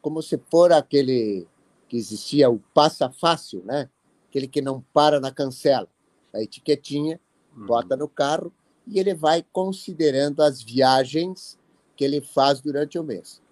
[0.00, 1.46] como se for aquele
[1.88, 3.90] que existia o passa fácil, né?
[4.28, 5.88] Aquele que não para na cancela,
[6.32, 7.20] a etiquetinha,
[7.56, 7.66] uhum.
[7.66, 8.52] bota no carro
[8.86, 11.58] e ele vai considerando as viagens
[11.96, 13.42] que ele faz durante o mês.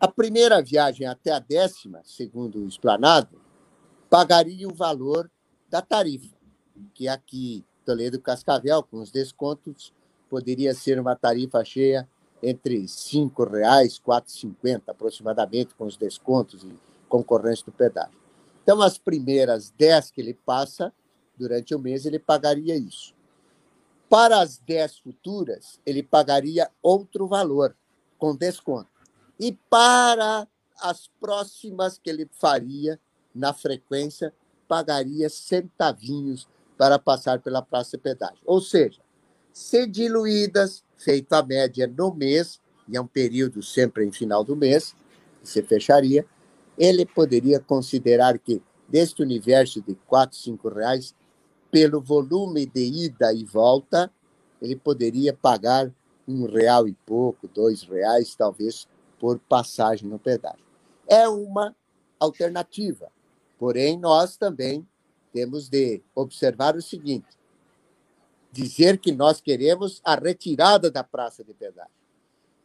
[0.00, 3.40] A primeira viagem até a décima, segundo o explanado,
[4.08, 5.30] pagaria o valor
[5.68, 6.36] da tarifa,
[6.94, 9.92] que aqui Toledo Cascavel, com os descontos,
[10.28, 12.08] poderia ser uma tarifa cheia
[12.42, 16.72] entre R$ 5,00 e R$ 4,50 aproximadamente, com os descontos e
[17.08, 18.18] concorrência do pedágio.
[18.62, 20.92] Então, as primeiras 10 que ele passa
[21.36, 23.14] durante o mês, ele pagaria isso.
[24.08, 27.76] Para as 10 futuras, ele pagaria outro valor,
[28.18, 28.88] com desconto.
[29.38, 30.46] E para
[30.80, 33.00] as próximas que ele faria
[33.34, 34.34] na frequência,
[34.66, 38.42] pagaria centavinhos para passar pela praça de pedágio.
[38.44, 39.00] Ou seja,
[39.58, 44.54] se diluídas, feito a média no mês, e é um período sempre em final do
[44.54, 44.94] mês,
[45.42, 46.24] se fecharia,
[46.78, 49.98] ele poderia considerar que, deste universo de
[50.30, 51.12] 5 reais,
[51.72, 54.08] pelo volume de ida e volta,
[54.62, 55.92] ele poderia pagar
[56.26, 58.86] um real e pouco, dois reais, talvez,
[59.18, 60.64] por passagem no pedágio.
[61.04, 61.74] É uma
[62.20, 63.10] alternativa.
[63.58, 64.86] Porém, nós também
[65.32, 67.37] temos de observar o seguinte:
[68.58, 71.92] dizer que nós queremos a retirada da praça de pedágio,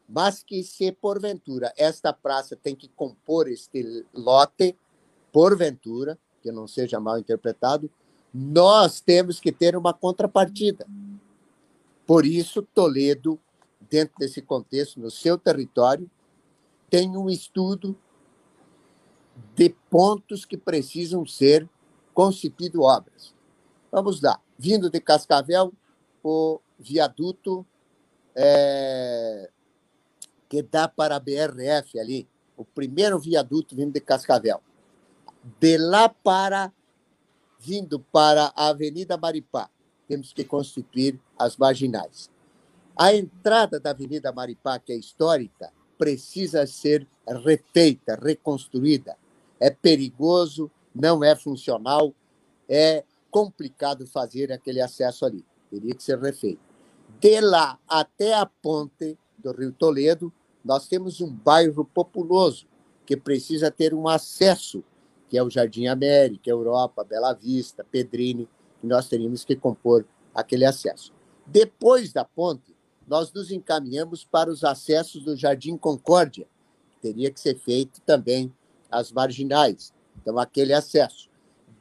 [0.10, 4.76] mas que se porventura esta praça tem que compor este lote,
[5.32, 7.92] porventura, que não seja mal interpretado,
[8.34, 10.88] nós temos que ter uma contrapartida.
[12.08, 13.40] Por isso, Toledo,
[13.88, 16.10] dentro desse contexto, no seu território,
[16.90, 17.96] tem um estudo
[19.56, 21.70] de pontos que precisam ser
[22.16, 23.34] concebido obras.
[23.92, 24.40] Vamos lá.
[24.58, 25.72] Vindo de Cascavel,
[26.24, 27.66] o viaduto
[28.36, 29.50] é,
[30.48, 34.62] que dá para a BRF ali, o primeiro viaduto vindo de Cascavel.
[35.60, 36.72] De lá para,
[37.60, 39.70] vindo para a Avenida Maripá,
[40.08, 42.30] temos que constituir as marginais.
[42.96, 49.18] A entrada da Avenida Maripá, que é histórica, precisa ser refeita, reconstruída.
[49.60, 52.14] É perigoso, não é funcional,
[52.70, 55.44] é complicado fazer aquele acesso ali.
[55.74, 56.62] Teria que ser refeito.
[57.20, 60.32] De lá até a ponte do Rio Toledo,
[60.64, 62.68] nós temos um bairro populoso
[63.08, 64.84] que precisa ter um acesso,
[65.28, 68.48] que é o Jardim América, Europa, Bela Vista, Pedrini,
[68.84, 71.12] e nós teríamos que compor aquele acesso.
[71.48, 72.76] Depois da ponte,
[73.08, 76.48] nós nos encaminhamos para os acessos do Jardim Concórdia,
[76.92, 78.54] que teria que ser feito também
[78.92, 81.32] as marginais, então, aquele acesso.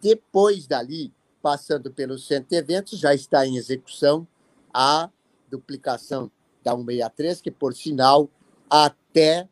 [0.00, 1.12] Depois dali,
[1.42, 4.26] passando pelo centro de eventos, já está em execução
[4.72, 5.10] a
[5.50, 6.30] duplicação
[6.62, 8.30] da 163, que, por sinal,
[8.70, 9.48] até,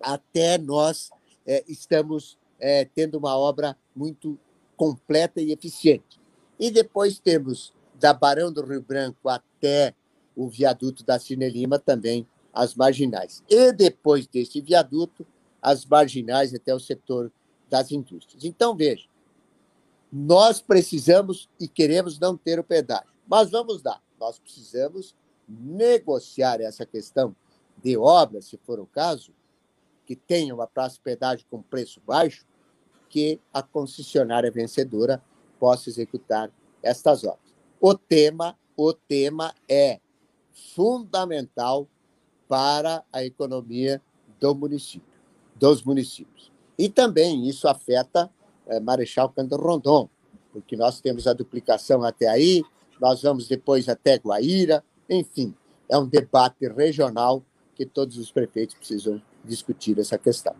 [0.00, 1.10] até nós
[1.46, 4.38] é, estamos é, tendo uma obra muito
[4.76, 6.20] completa e eficiente.
[6.60, 9.94] E depois temos da Barão do Rio Branco até
[10.36, 13.42] o viaduto da Cine Lima também as marginais.
[13.48, 15.26] E depois desse viaduto,
[15.60, 17.32] as marginais até o setor
[17.70, 18.44] das indústrias.
[18.44, 19.06] Então, veja,
[20.12, 25.16] nós precisamos e queremos não ter o pedágio, mas vamos lá, nós precisamos
[25.48, 27.34] negociar essa questão
[27.82, 29.32] de obras, se for o caso,
[30.04, 32.44] que tenha uma praça de pedágio com preço baixo,
[33.08, 35.22] que a concessionária vencedora
[35.58, 36.50] possa executar
[36.82, 37.52] estas obras.
[37.80, 40.00] O tema, o tema é
[40.74, 41.88] fundamental
[42.46, 44.02] para a economia
[44.38, 45.18] do município,
[45.54, 46.52] dos municípios.
[46.78, 48.30] E também isso afeta
[48.66, 50.08] é, Marechal Cândido Rondon,
[50.52, 52.62] porque nós temos a duplicação até aí,
[53.00, 55.54] nós vamos depois até Guaíra, enfim,
[55.88, 57.42] é um debate regional
[57.74, 60.54] que todos os prefeitos precisam discutir essa questão.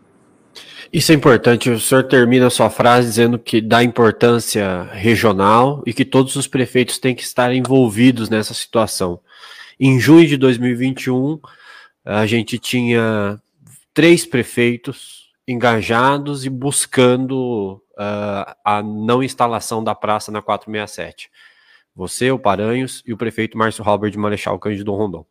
[0.92, 1.70] Isso é importante.
[1.70, 6.46] O senhor termina a sua frase dizendo que dá importância regional e que todos os
[6.46, 9.18] prefeitos têm que estar envolvidos nessa situação.
[9.80, 11.40] Em junho de 2021,
[12.04, 13.40] a gente tinha
[13.94, 21.30] três prefeitos engajados e buscando uh, a não instalação da praça na 467.
[21.94, 25.26] Você, o Paranhos e o prefeito Márcio Robert de Marechal Cândido Rondon.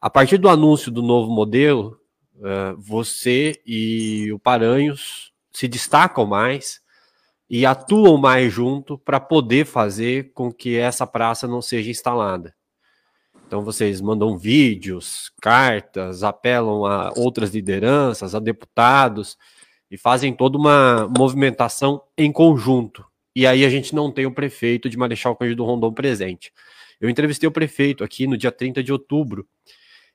[0.00, 1.98] A partir do anúncio do novo modelo,
[2.36, 6.80] uh, você e o Paranhos se destacam mais
[7.48, 12.54] e atuam mais junto para poder fazer com que essa praça não seja instalada.
[13.48, 19.38] Então vocês mandam vídeos, cartas, apelam a outras lideranças, a deputados
[19.90, 23.02] e fazem toda uma movimentação em conjunto.
[23.34, 26.52] E aí a gente não tem o prefeito de Marechal Cândido Rondon presente.
[27.00, 29.48] Eu entrevistei o prefeito aqui no dia 30 de outubro.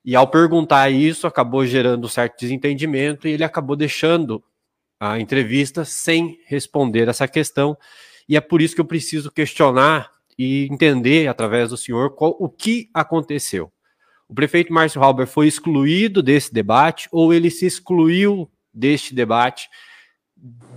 [0.05, 4.43] E ao perguntar isso, acabou gerando certo desentendimento e ele acabou deixando
[4.99, 7.75] a entrevista sem responder essa questão.
[8.29, 12.49] E é por isso que eu preciso questionar e entender, através do senhor, qual, o
[12.49, 13.71] que aconteceu.
[14.27, 19.69] O prefeito Márcio Halber foi excluído desse debate ou ele se excluiu deste debate,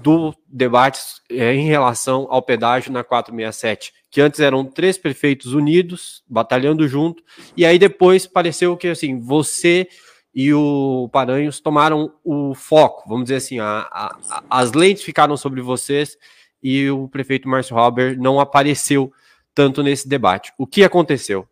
[0.03, 1.01] do debate
[1.31, 7.23] é, em relação ao pedágio na 467, que antes eram três prefeitos unidos, batalhando junto,
[7.57, 9.89] e aí depois pareceu que assim, você
[10.35, 15.63] e o Paranhos tomaram o foco, vamos dizer assim, a, a, as lentes ficaram sobre
[15.63, 16.17] vocês
[16.63, 19.11] e o prefeito Márcio Halber não apareceu
[19.57, 20.53] tanto nesse debate.
[20.59, 21.49] O que aconteceu?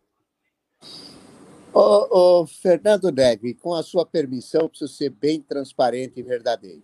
[1.73, 6.83] Ô, Fernando Neve, com a sua permissão, preciso ser bem transparente e verdadeiro.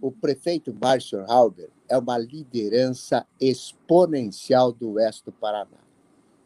[0.00, 5.78] O prefeito Márcio Halber é uma liderança exponencial do oeste do Paraná.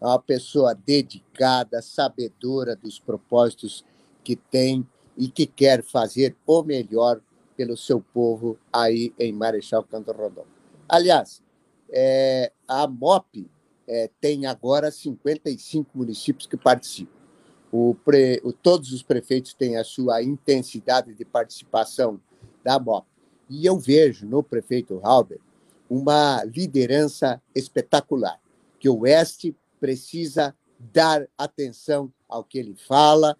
[0.00, 3.84] É uma pessoa dedicada, sabedora dos propósitos
[4.24, 4.84] que tem
[5.16, 7.20] e que quer fazer o melhor
[7.54, 10.46] pelo seu povo aí em Marechal Canto Rondon.
[10.88, 11.42] Aliás,
[11.90, 13.46] é, a MOP
[13.86, 17.12] é, tem agora 55 municípios que participam.
[17.72, 22.20] O pre, o, todos os prefeitos têm a sua intensidade de participação
[22.62, 23.06] da MOP.
[23.48, 25.40] E eu vejo no prefeito Halber
[25.88, 28.40] uma liderança espetacular,
[28.78, 33.36] que o Oeste precisa dar atenção ao que ele fala,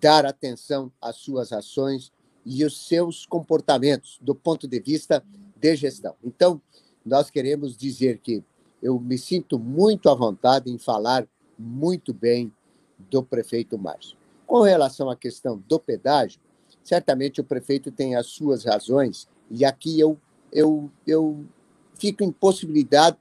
[0.00, 2.12] dar atenção às suas ações
[2.44, 5.24] e os seus comportamentos do ponto de vista
[5.56, 6.14] de gestão.
[6.22, 6.60] Então,
[7.04, 8.42] nós queremos dizer que
[8.84, 11.26] eu me sinto muito à vontade em falar
[11.58, 12.52] muito bem
[13.10, 14.14] do prefeito Márcio.
[14.46, 16.38] Com relação à questão do pedágio,
[16.82, 20.20] certamente o prefeito tem as suas razões e aqui eu,
[20.52, 21.46] eu, eu
[21.94, 23.18] fico impossibilitado,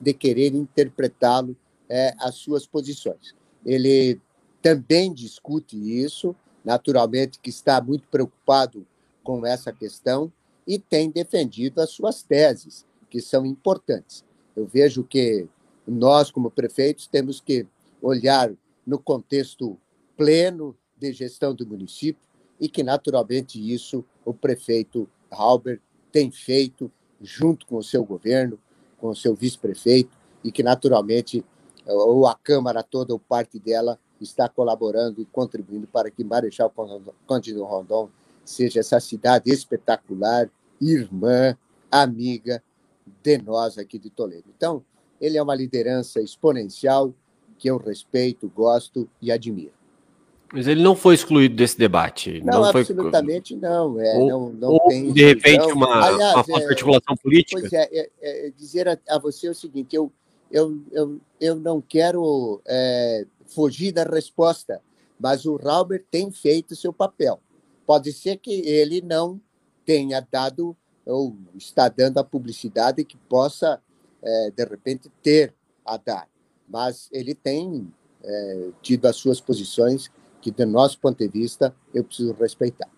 [0.00, 1.56] de querer interpretá-lo
[1.88, 3.34] é, as suas posições.
[3.66, 4.20] Ele
[4.62, 8.86] também discute isso, naturalmente que está muito preocupado
[9.24, 10.32] com essa questão
[10.66, 14.24] e tem defendido as suas teses, que são importantes.
[14.56, 15.46] Eu vejo que
[15.86, 17.64] nós, como prefeitos, temos que
[18.02, 18.52] olhar
[18.84, 19.78] no contexto
[20.16, 22.20] pleno de gestão do município
[22.58, 26.90] e que, naturalmente, isso o prefeito Halber tem feito
[27.20, 28.58] junto com o seu governo,
[28.98, 30.10] com o seu vice-prefeito,
[30.42, 31.44] e que, naturalmente,
[31.86, 36.74] ou a Câmara toda ou parte dela está colaborando e contribuindo para que Marechal
[37.28, 38.10] Cândido Rondon
[38.44, 40.50] seja essa cidade espetacular,
[40.80, 41.56] irmã,
[41.92, 42.60] amiga
[43.22, 44.44] de nós aqui de Toledo.
[44.56, 44.84] Então,
[45.20, 47.14] ele é uma liderança exponencial
[47.58, 49.72] que eu respeito, gosto e admiro.
[50.52, 52.40] Mas ele não foi excluído desse debate.
[52.44, 53.68] Não, não absolutamente foi...
[53.68, 54.00] não.
[54.00, 55.12] É, ou, não, não ou, tem.
[55.12, 57.60] De repente, uma, Aliás, uma é, articulação política.
[57.60, 60.12] Pois é, é, é, dizer a, a, você o seguinte: eu,
[60.52, 64.80] eu, eu, eu não quero é, fugir da resposta,
[65.18, 67.40] mas o Robert tem feito seu papel.
[67.84, 69.40] Pode ser que ele não
[69.84, 70.76] tenha dado
[71.06, 73.80] ou está dando a publicidade que possa,
[74.22, 76.28] é, de repente, ter a dar,
[76.68, 77.92] mas ele tem
[78.22, 82.88] é, tido as suas posições que, do nosso ponto de vista, eu preciso respeitar.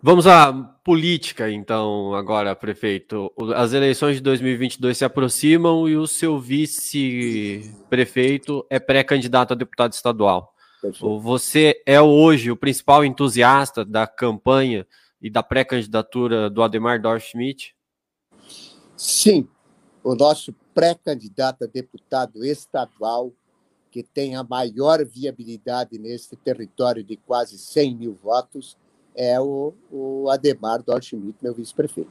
[0.00, 0.52] Vamos à
[0.84, 3.32] política, então, agora, prefeito.
[3.56, 10.54] As eleições de 2022 se aproximam e o seu vice-prefeito é pré-candidato a deputado estadual.
[10.80, 11.18] Perfeito.
[11.18, 14.86] Você é hoje o principal entusiasta da campanha
[15.20, 17.74] e da pré-candidatura do Ademar Dorf Schmidt?
[18.96, 19.48] Sim,
[20.02, 23.32] o nosso pré-candidato a deputado estadual
[23.90, 28.76] que tem a maior viabilidade nesse território de quase 100 mil votos,
[29.14, 32.10] é o, o Ademar Dorschmidt, meu vice-prefeito.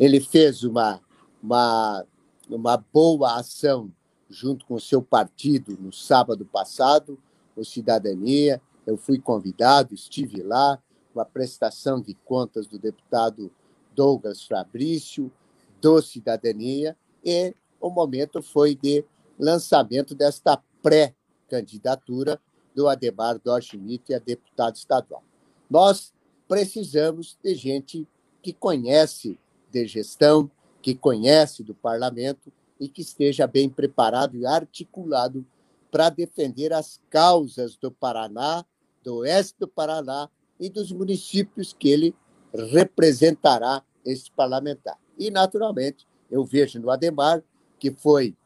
[0.00, 1.00] Ele fez uma,
[1.42, 2.04] uma,
[2.48, 3.92] uma boa ação
[4.28, 7.18] junto com o seu partido no sábado passado,
[7.56, 8.60] o Cidadania.
[8.86, 10.82] Eu fui convidado, estive lá,
[11.12, 13.50] com a prestação de contas do deputado
[13.94, 15.30] Douglas Fabrício,
[15.80, 19.04] do Cidadania, e o momento foi de
[19.38, 21.14] lançamento desta pré
[21.48, 22.40] candidatura
[22.74, 25.22] do Ademar Dorschmidt a deputado estadual.
[25.68, 26.12] Nós
[26.46, 28.06] precisamos de gente
[28.42, 29.38] que conhece
[29.70, 30.50] de gestão,
[30.80, 35.44] que conhece do parlamento e que esteja bem preparado e articulado
[35.90, 38.64] para defender as causas do Paraná,
[39.02, 42.14] do oeste do Paraná e dos municípios que ele
[42.52, 44.98] representará esse parlamentar.
[45.18, 47.42] E, naturalmente, eu vejo no Ademar,
[47.78, 48.36] que foi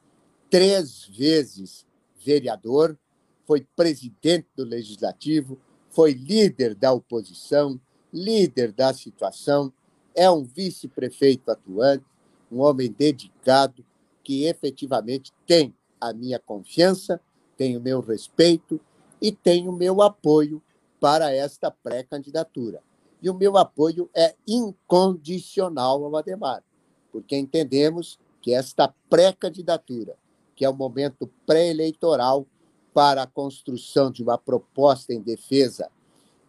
[0.51, 1.87] três vezes
[2.25, 2.99] vereador,
[3.47, 5.59] foi presidente do legislativo,
[5.91, 7.81] foi líder da oposição,
[8.13, 9.73] líder da situação,
[10.15, 12.05] é um vice-prefeito atuante,
[12.51, 13.85] um homem dedicado
[14.23, 17.21] que efetivamente tem a minha confiança,
[17.57, 18.81] tem o meu respeito
[19.21, 20.63] e tem o meu apoio
[21.03, 22.81] para esta pré-candidatura.
[23.21, 26.63] E o meu apoio é incondicional ao Ademar,
[27.11, 30.17] porque entendemos que esta pré-candidatura
[30.55, 32.47] que é o momento pré-eleitoral
[32.95, 35.91] para a construção de uma proposta em defesa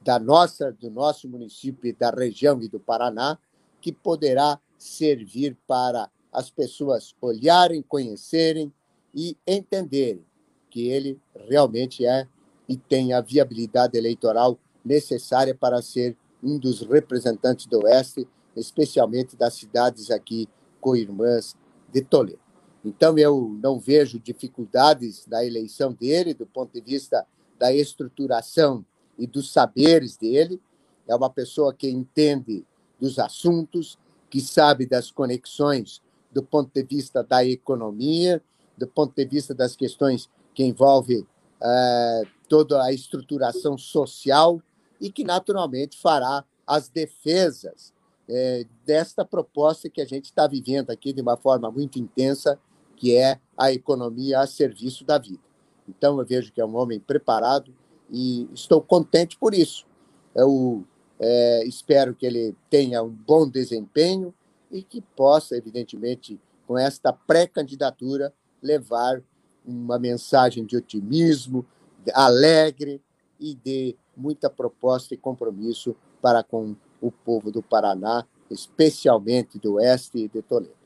[0.03, 3.39] da nossa, do nosso município da região e do Paraná,
[3.81, 8.71] que poderá servir para as pessoas olharem, conhecerem
[9.15, 10.23] e entenderem
[10.69, 12.27] que ele realmente é
[12.67, 19.53] e tem a viabilidade eleitoral necessária para ser um dos representantes do Oeste, especialmente das
[19.53, 20.47] cidades aqui
[20.79, 21.55] co-irmãs
[21.91, 22.39] de Toledo.
[22.83, 27.25] Então, eu não vejo dificuldades na eleição dele, do ponto de vista
[27.57, 28.85] da estruturação
[29.17, 30.59] e dos saberes dele.
[31.07, 32.65] É uma pessoa que entende
[32.99, 33.97] dos assuntos,
[34.29, 36.01] que sabe das conexões
[36.31, 38.43] do ponto de vista da economia,
[38.77, 41.25] do ponto de vista das questões que envolvem
[41.61, 42.23] é,
[42.53, 44.61] toda a estruturação social
[45.01, 47.91] e que, naturalmente, fará as defesas
[48.29, 52.59] é, desta proposta que a gente está vivendo aqui de uma forma muito intensa,
[52.95, 55.41] que é a economia a serviço da vida.
[55.89, 57.73] Então, eu vejo que é um homem preparado
[58.07, 59.87] e estou contente por isso.
[60.35, 60.85] Eu
[61.19, 64.31] é, espero que ele tenha um bom desempenho
[64.71, 68.31] e que possa, evidentemente, com esta pré-candidatura,
[68.61, 69.23] levar
[69.65, 71.65] uma mensagem de otimismo,
[72.13, 73.01] alegre
[73.39, 80.19] e de muita proposta e compromisso para com o povo do Paraná, especialmente do Oeste
[80.19, 80.83] e de Toledo.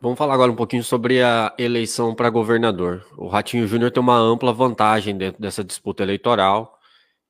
[0.00, 3.04] Vamos falar agora um pouquinho sobre a eleição para governador.
[3.18, 6.78] O Ratinho Júnior tem uma ampla vantagem dentro dessa disputa eleitoral.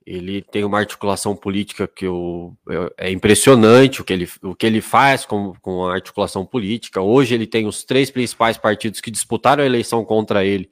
[0.06, 2.56] Ele tem uma articulação política que eu,
[2.96, 7.00] é impressionante o que ele, o que ele faz com, com a articulação política.
[7.00, 10.70] Hoje ele tem os três principais partidos que disputaram a eleição contra ele,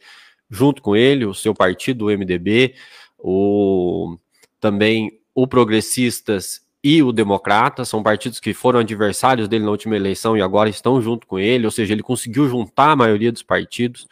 [0.50, 2.74] junto com ele, o seu partido, o MDB,
[3.18, 4.16] o,
[4.60, 10.36] também o Progressistas e o Democrata, são partidos que foram adversários dele na última eleição
[10.36, 14.06] e agora estão junto com ele, ou seja, ele conseguiu juntar a maioria dos partidos.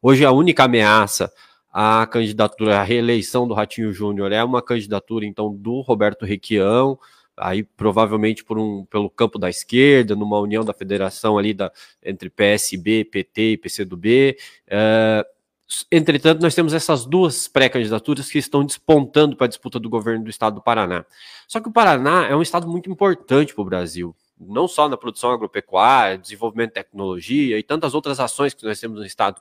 [0.00, 1.32] Hoje a única ameaça
[1.72, 6.98] à candidatura, à reeleição do Ratinho Júnior é uma candidatura, então, do Roberto Requião,
[7.36, 11.72] aí provavelmente por um, pelo campo da esquerda, numa união da federação ali da,
[12.04, 14.36] entre PSB, PT e PCdoB.
[14.68, 15.41] Uh,
[15.90, 20.30] Entretanto, nós temos essas duas pré-candidaturas que estão despontando para a disputa do governo do
[20.30, 21.04] estado do Paraná.
[21.46, 24.96] Só que o Paraná é um estado muito importante para o Brasil, não só na
[24.96, 29.40] produção agropecuária, desenvolvimento de tecnologia e tantas outras ações que nós temos no estado.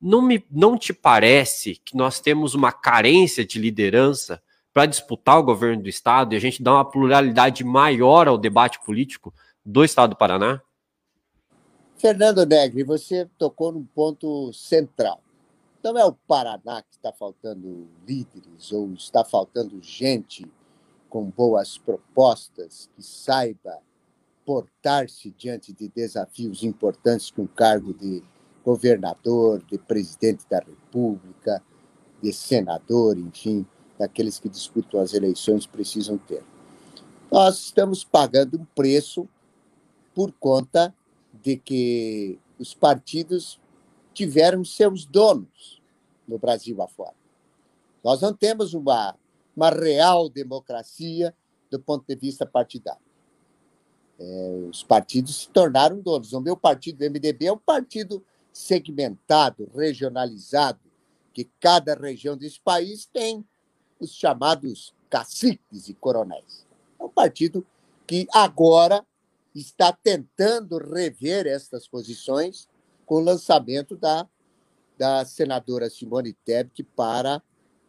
[0.00, 4.42] Não, me, não te parece que nós temos uma carência de liderança
[4.72, 8.80] para disputar o governo do estado e a gente dá uma pluralidade maior ao debate
[8.84, 10.62] político do estado do Paraná?
[11.96, 15.20] Fernando Negri, você tocou num ponto central.
[15.82, 20.46] Não é o Paraná que está faltando líderes ou está faltando gente
[21.08, 23.78] com boas propostas que saiba
[24.44, 28.22] portar-se diante de desafios importantes que um cargo de
[28.64, 31.62] governador, de presidente da República,
[32.22, 33.66] de senador, enfim,
[33.98, 36.42] daqueles que disputam as eleições precisam ter.
[37.30, 39.28] Nós estamos pagando um preço
[40.14, 40.94] por conta
[41.32, 43.59] de que os partidos
[44.20, 45.80] tiveram seus donos
[46.28, 47.14] no Brasil afora.
[48.04, 49.16] Nós não temos uma,
[49.56, 51.34] uma real democracia
[51.70, 53.00] do ponto de vista partidário.
[54.18, 56.34] É, os partidos se tornaram donos.
[56.34, 60.80] O meu partido, o MDB, é um partido segmentado, regionalizado,
[61.32, 63.42] que cada região desse país tem
[63.98, 66.66] os chamados caciques e coronéis.
[66.98, 67.66] É um partido
[68.06, 69.02] que agora
[69.54, 72.68] está tentando rever estas posições
[73.10, 74.24] com o lançamento da,
[74.96, 77.42] da senadora Simone Tebet para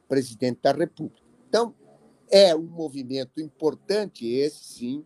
[0.10, 1.22] presidente da República.
[1.48, 1.76] Então,
[2.28, 5.06] é um movimento importante esse, sim,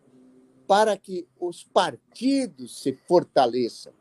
[0.66, 3.92] para que os partidos se fortaleçam.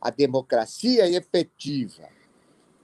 [0.00, 2.08] A democracia efetiva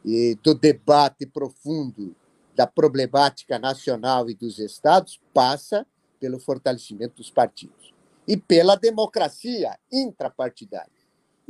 [0.05, 2.17] e do debate profundo
[2.57, 5.87] da problemática nacional e dos estados passa
[6.19, 7.95] pelo fortalecimento dos partidos
[8.27, 11.02] e pela democracia intrapartidária.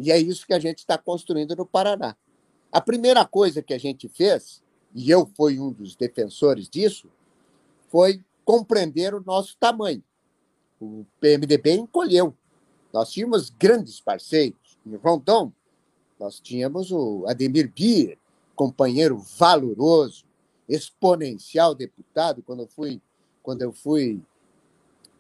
[0.03, 2.17] E é isso que a gente está construindo no Paraná.
[2.73, 4.61] A primeira coisa que a gente fez,
[4.93, 7.09] e eu fui um dos defensores disso,
[7.89, 10.03] foi compreender o nosso tamanho.
[10.81, 12.35] O PMDB encolheu.
[12.93, 14.77] Nós tínhamos grandes parceiros.
[14.85, 15.53] Em Rondon,
[16.19, 18.19] nós tínhamos o Ademir Bier,
[18.57, 20.25] companheiro valoroso,
[20.69, 23.01] exponencial deputado, quando eu fui,
[23.41, 24.21] quando eu fui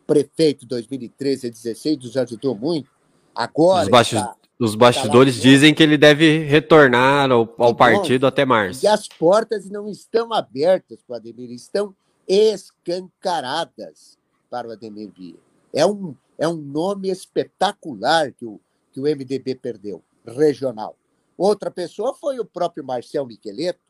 [0.09, 2.91] prefeito em 2013 a 2016, nos ajudou muito.
[3.33, 3.85] Agora.
[3.85, 8.45] Os, baixos, está, os bastidores está dizem que ele deve retornar ao, ao partido até
[8.45, 8.85] março.
[8.85, 11.95] E as portas não estão abertas para o Ademir, estão
[12.29, 14.19] escancaradas
[14.51, 15.37] para o Ademir Bia.
[15.73, 18.61] É um, é um nome espetacular que o,
[18.93, 20.97] que o MDB perdeu, regional.
[21.37, 23.81] Outra pessoa foi o próprio Marcel Micheleto,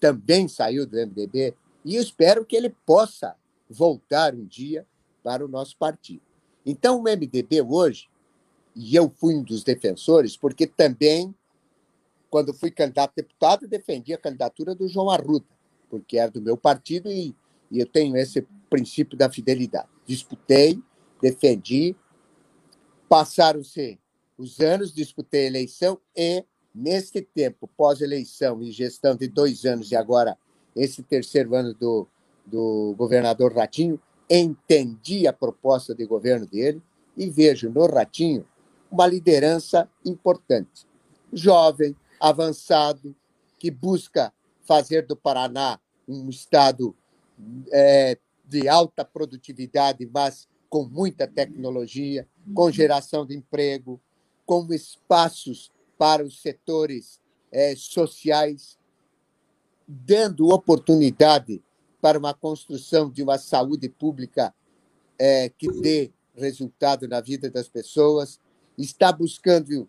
[0.00, 1.54] também saiu do MDB,
[1.84, 3.36] e eu espero que ele possa
[3.68, 4.86] voltar um dia
[5.22, 6.22] para o nosso partido.
[6.64, 8.08] Então, o MDB hoje,
[8.74, 11.34] e eu fui um dos defensores, porque também,
[12.30, 15.46] quando fui candidato a deputado, defendi a candidatura do João Arruda,
[15.90, 17.34] porque era do meu partido e,
[17.70, 19.88] e eu tenho esse princípio da fidelidade.
[20.06, 20.82] Disputei,
[21.20, 21.94] defendi,
[23.08, 23.98] passaram-se
[24.38, 26.44] os anos, disputei a eleição e,
[26.74, 30.36] neste tempo, pós-eleição e gestão de dois anos, e agora
[30.74, 32.08] esse terceiro ano do,
[32.46, 34.00] do governador Ratinho,
[34.30, 36.82] entendi a proposta de governo dele
[37.14, 38.46] e vejo no Ratinho
[38.92, 40.86] uma liderança importante.
[41.32, 43.16] Jovem, avançado,
[43.58, 46.94] que busca fazer do Paraná um estado
[47.72, 53.98] é, de alta produtividade, mas com muita tecnologia, com geração de emprego,
[54.44, 57.20] com espaços para os setores
[57.50, 58.78] é, sociais,
[59.88, 61.62] dando oportunidade
[62.00, 64.54] para uma construção de uma saúde pública
[65.18, 68.40] é, que dê resultado na vida das pessoas,
[68.76, 69.88] está buscando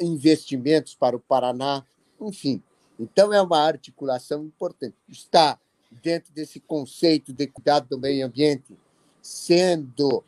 [0.00, 1.84] investimentos para o Paraná,
[2.20, 2.62] enfim.
[2.98, 4.94] Então, é uma articulação importante.
[5.08, 5.58] Está
[6.02, 8.76] dentro desse conceito de cuidado do meio ambiente,
[9.20, 10.24] sendo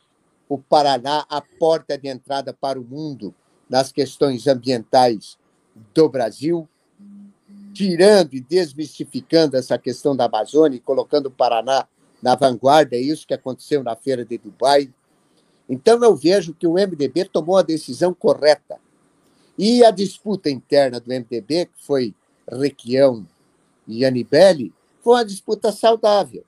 [0.49, 3.35] o Paraná a porta de entrada para o mundo
[3.69, 5.39] nas questões ambientais
[5.95, 6.69] do Brasil,
[7.73, 11.89] tirando e desmistificando essa questão da Amazônia e colocando o Paraná
[12.23, 14.93] na vanguarda, é isso que aconteceu na feira de Dubai.
[15.69, 18.79] Então, eu vejo que o MDB tomou a decisão correta.
[19.57, 22.15] E a disputa interna do MDB, que foi
[22.51, 23.27] Requião
[23.87, 24.73] e Anibele,
[25.03, 26.45] foi uma disputa saudável,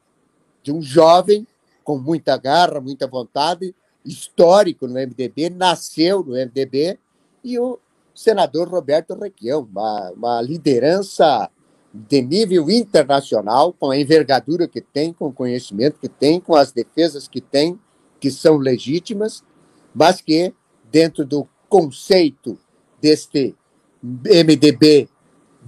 [0.63, 1.47] de um jovem
[1.85, 3.75] com muita garra, muita vontade,
[4.05, 6.99] histórico no MDB, nasceu no MDB,
[7.45, 7.79] e o
[8.15, 11.51] senador Roberto Requião, uma, uma liderança
[11.93, 16.73] de nível internacional, com a envergadura que tem, com o conhecimento que tem, com as
[16.73, 17.79] defesas que tem,
[18.21, 19.45] que são legítimas,
[19.95, 20.53] mas que,
[20.91, 22.59] dentro do conceito
[23.01, 23.55] deste
[24.03, 25.09] MDB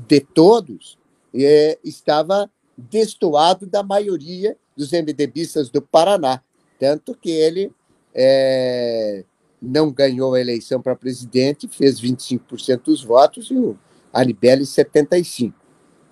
[0.07, 0.99] de todos,
[1.35, 6.43] é, estava destoado da maioria dos MDBistas do Paraná.
[6.79, 7.73] Tanto que ele
[8.15, 9.25] é,
[9.61, 13.77] não ganhou a eleição para presidente, fez 25% dos votos e o
[14.13, 15.53] Anibele 75%.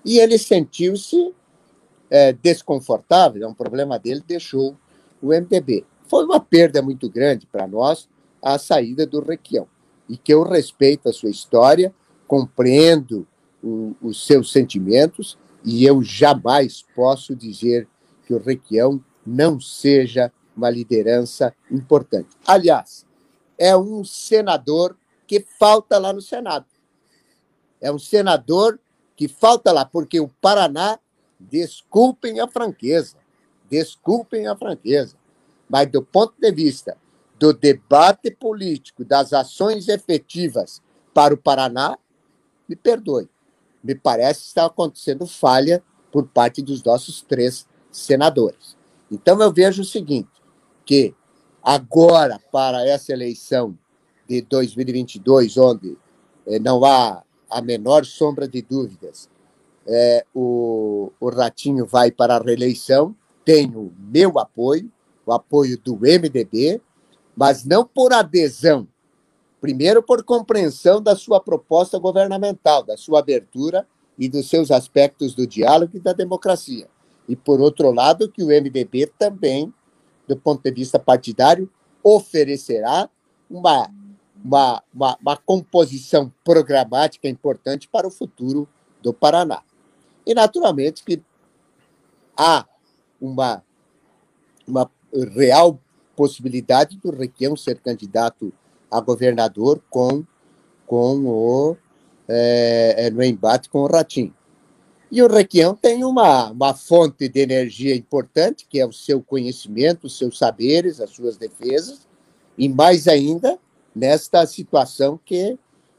[0.05, 1.35] E ele sentiu-se
[2.11, 4.77] é, desconfortável, é um problema dele, deixou
[5.21, 5.85] o MDB.
[6.09, 8.09] Foi uma perda muito grande para nós
[8.43, 9.67] a saída do Requião.
[10.09, 11.93] E que eu respeito a sua história,
[12.27, 13.27] compreendo
[13.63, 17.89] o, os seus sentimentos, e eu jamais posso dizer
[18.25, 22.29] que o Requião não seja uma liderança importante.
[22.47, 23.05] Aliás,
[23.59, 24.97] é um senador
[25.27, 26.67] que falta lá no Senado.
[27.81, 28.79] É um senador
[29.17, 30.99] que falta lá, porque o Paraná,
[31.39, 33.17] desculpem a franqueza,
[33.69, 35.17] desculpem a franqueza,
[35.69, 36.97] mas do ponto de vista
[37.39, 40.83] do debate político, das ações efetivas
[41.13, 41.99] para o Paraná,
[42.69, 43.29] me perdoe,
[43.83, 48.77] me parece que está acontecendo falha por parte dos nossos três senadores.
[49.11, 50.31] Então eu vejo o seguinte,
[50.85, 51.15] que
[51.63, 53.77] agora, para essa eleição
[54.29, 55.97] de 2022, onde
[56.47, 59.29] eh, não há a menor sombra de dúvidas,
[59.87, 63.15] é, o, o Ratinho vai para a reeleição,
[63.45, 64.91] tem o meu apoio,
[65.27, 66.81] o apoio do MDB,
[67.37, 68.89] mas não por adesão,
[69.61, 73.87] primeiro por compreensão da sua proposta governamental, da sua abertura
[74.19, 76.89] e dos seus aspectos do diálogo e da democracia.
[77.29, 79.75] E, por outro lado, que o MDB também
[80.27, 81.71] do ponto de vista partidário,
[82.03, 83.09] oferecerá
[83.49, 83.89] uma,
[84.45, 88.69] uma, uma, uma composição programática importante para o futuro
[89.03, 89.63] do Paraná.
[90.27, 91.23] E, naturalmente, que
[92.37, 92.67] há
[93.21, 93.63] uma,
[94.67, 94.91] uma
[95.25, 95.81] real
[96.17, 98.53] possibilidade do Requião ser candidato
[98.91, 100.25] a governador com,
[100.87, 101.77] com o,
[102.27, 104.35] é, no embate com o Ratinho.
[105.11, 110.07] E o Requião tem uma, uma fonte de energia importante, que é o seu conhecimento,
[110.07, 112.09] os seus saberes, as suas defesas,
[112.59, 113.59] e mais ainda
[113.95, 115.57] nesta situação que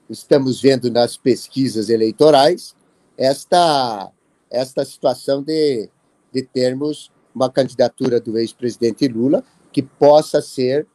[0.09, 2.75] estamos vendo nas pesquisas eleitorais,
[3.17, 4.11] esta,
[4.49, 5.89] esta situação de,
[6.31, 10.87] de termos uma candidatura do ex-presidente Lula que possa ser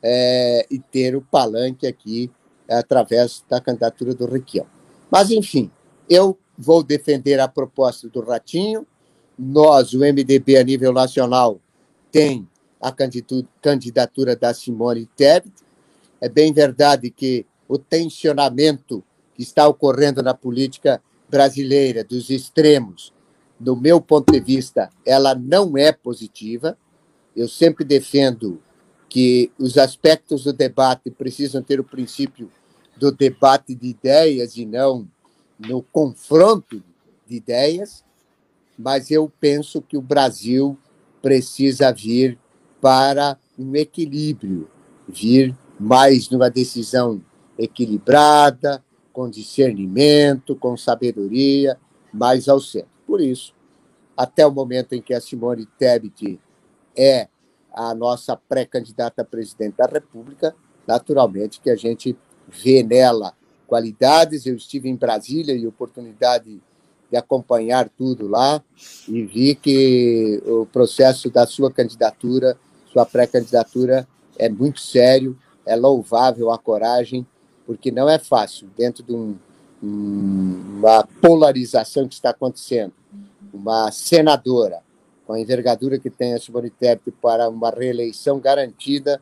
[0.00, 2.30] é, e ter o palanque aqui
[2.70, 4.66] através da candidatura do Requião.
[5.10, 5.70] Mas, enfim,
[6.08, 8.86] eu vou defender a proposta do Ratinho.
[9.36, 11.60] Nós, o MDB, a nível nacional,
[12.12, 12.48] tem
[12.80, 12.92] a
[13.60, 15.52] candidatura da Simone Tebet.
[16.20, 19.02] É bem verdade que o tensionamento
[19.34, 23.12] que está ocorrendo na política brasileira, dos extremos,
[23.58, 26.78] do meu ponto de vista, ela não é positiva.
[27.34, 28.60] Eu sempre defendo
[29.08, 32.50] que os aspectos do debate precisam ter o princípio
[32.96, 35.08] do debate de ideias e não
[35.58, 36.82] no confronto
[37.26, 38.04] de ideias,
[38.78, 40.78] mas eu penso que o Brasil
[41.20, 42.38] precisa vir
[42.80, 44.68] para um equilíbrio,
[45.08, 47.20] vir mais numa decisão
[47.58, 51.76] equilibrada, com discernimento, com sabedoria,
[52.12, 52.97] mais ao centro.
[53.08, 53.54] Por isso,
[54.14, 56.38] até o momento em que a Simone Tebet
[56.94, 57.26] é
[57.72, 60.54] a nossa pré-candidata a presidente da República,
[60.86, 62.14] naturalmente que a gente
[62.46, 63.32] vê nela
[63.66, 64.44] qualidades.
[64.44, 66.60] Eu estive em Brasília e oportunidade
[67.10, 68.62] de acompanhar tudo lá
[69.08, 72.58] e vi que o processo da sua candidatura,
[72.92, 74.06] sua pré-candidatura,
[74.36, 77.26] é muito sério, é louvável a coragem,
[77.64, 79.38] porque não é fácil dentro de um,
[79.82, 82.92] uma polarização que está acontecendo.
[83.52, 84.82] Uma senadora
[85.28, 89.20] com a envergadura que tem a Simone Tebet para uma reeleição garantida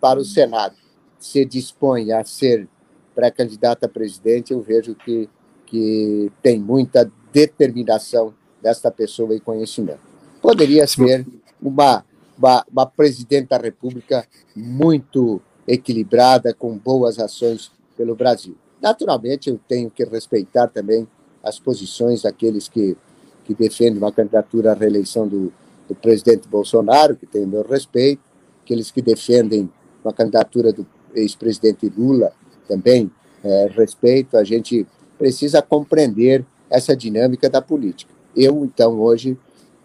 [0.00, 0.76] para o Senado,
[1.18, 2.68] se dispõe a ser
[3.12, 5.28] pré-candidata a presidente, eu vejo que,
[5.66, 8.32] que tem muita determinação
[8.62, 10.00] desta pessoa e conhecimento.
[10.40, 11.26] Poderia ser
[11.60, 12.04] uma,
[12.38, 18.56] uma, uma presidente da República muito equilibrada, com boas ações pelo Brasil.
[18.82, 21.06] Naturalmente, eu tenho que respeitar também
[21.42, 22.96] as posições daqueles que
[23.44, 25.52] que defende uma candidatura à reeleição do,
[25.88, 28.22] do presidente Bolsonaro, que tem o meu respeito,
[28.62, 29.68] aqueles que defendem
[30.04, 32.32] uma candidatura do ex-presidente Lula,
[32.68, 33.10] também
[33.42, 34.36] é, respeito.
[34.36, 34.86] A gente
[35.18, 38.12] precisa compreender essa dinâmica da política.
[38.34, 39.36] Eu, então, hoje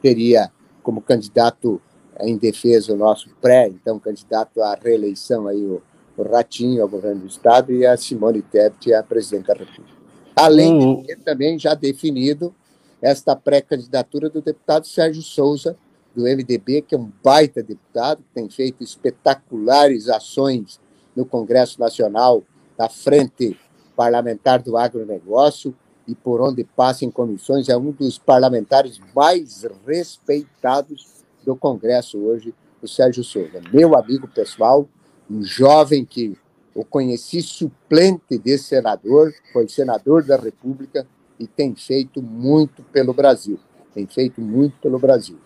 [0.02, 0.52] teria
[0.82, 1.82] como candidato
[2.22, 5.82] em defesa o nosso pré, então, candidato à reeleição aí o,
[6.18, 9.96] o Ratinho ao governo do Estado e a Simone Tebet a presidente da República.
[10.36, 11.02] Além uhum.
[11.02, 12.54] de ter também já definido
[13.02, 15.78] esta pré-candidatura do deputado Sérgio Souza,
[16.16, 20.80] do MDB, que é um baita deputado, que tem feito espetaculares ações
[21.16, 22.44] no Congresso Nacional,
[22.78, 23.58] na frente
[23.96, 25.76] parlamentar do agronegócio,
[26.08, 32.54] e por onde passa em comissões, é um dos parlamentares mais respeitados do Congresso hoje,
[32.82, 33.62] o Sérgio Souza.
[33.74, 34.88] Meu amigo pessoal,
[35.30, 36.38] um jovem que
[36.76, 41.08] eu conheci suplente de senador, foi senador da República,
[41.40, 43.60] e tem feito muito pelo Brasil.
[43.94, 45.38] Tem feito muito pelo Brasil.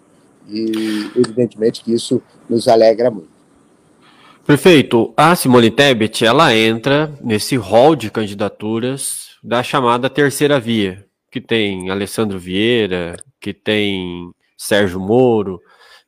[0.48, 3.30] E, evidentemente, que isso nos alegra muito.
[4.46, 5.14] Perfeito.
[5.16, 11.90] A Simone Tebet, ela entra nesse hall de candidaturas da chamada terceira via, que tem
[11.90, 15.62] Alessandro Vieira, que tem Sérgio Moro,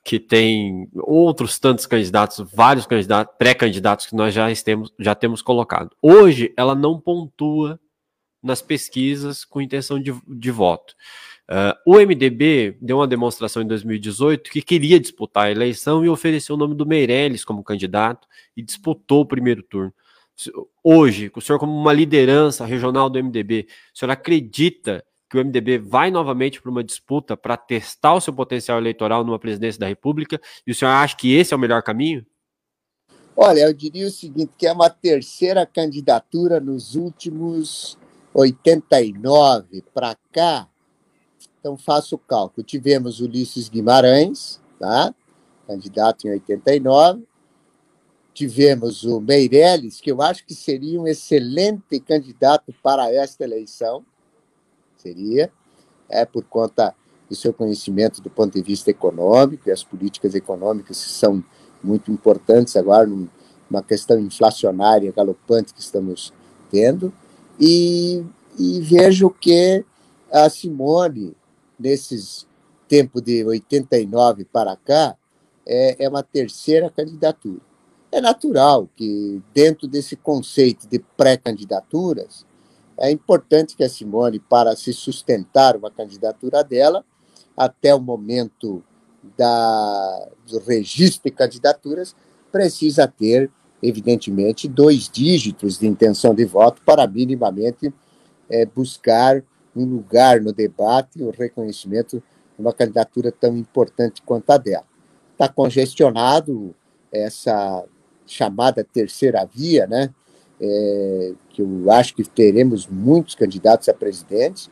[0.04, 5.96] que tem outros tantos candidatos, vários candidatos, pré-candidatos que nós já, temos, já temos colocado.
[6.02, 7.80] Hoje, ela não pontua
[8.42, 10.94] nas pesquisas com intenção de, de voto.
[11.50, 16.56] Uh, o MDB deu uma demonstração em 2018 que queria disputar a eleição e ofereceu
[16.56, 19.94] o nome do Meirelles como candidato e disputou o primeiro turno.
[20.84, 25.04] Hoje, o senhor, como uma liderança regional do MDB, o senhor acredita
[25.34, 29.40] que o MDB vai novamente para uma disputa para testar o seu potencial eleitoral numa
[29.40, 30.40] presidência da República?
[30.66, 32.24] E o senhor acha que esse é o melhor caminho?
[33.36, 37.98] Olha, eu diria o seguinte, que é uma terceira candidatura nos últimos
[38.32, 40.70] 89 para cá,
[41.60, 42.64] então faço o cálculo.
[42.64, 45.16] Tivemos Ulisses Guimarães, tá?
[45.68, 47.24] candidato em 89.
[48.36, 54.06] Tivemos o Meirelles, que eu acho que seria um excelente candidato para esta eleição.
[55.04, 55.52] Seria,
[56.10, 56.96] é por conta
[57.30, 61.44] do seu conhecimento do ponto de vista econômico, e as políticas econômicas que são
[61.84, 66.34] muito importantes agora, numa questão inflacionária galopante que estamos
[66.72, 67.14] tendo.
[67.60, 68.24] E,
[68.58, 69.84] e vejo que
[70.32, 71.36] a Simone,
[71.78, 72.48] nesses
[72.88, 75.16] tempo de 89 para cá,
[75.66, 77.60] é, é uma terceira candidatura.
[78.12, 82.46] É natural que, dentro desse conceito de pré-candidaturas,
[83.00, 87.04] é importante que a Simone, para se sustentar uma candidatura dela,
[87.56, 88.84] até o momento
[89.38, 92.16] da, do registro de candidaturas,
[92.52, 93.50] precisa ter
[93.84, 97.94] evidentemente, dois dígitos de intenção de voto para minimamente
[98.50, 99.44] é, buscar
[99.76, 104.86] um lugar no debate e o reconhecimento de uma candidatura tão importante quanto a dela.
[105.34, 106.74] Está congestionado
[107.12, 107.84] essa
[108.26, 110.14] chamada terceira via, né?
[110.62, 114.70] É, que eu acho que teremos muitos candidatos a presidente.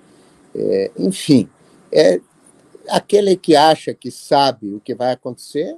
[0.56, 1.50] É, enfim,
[1.92, 2.22] é,
[2.90, 5.76] aquele que acha que sabe o que vai acontecer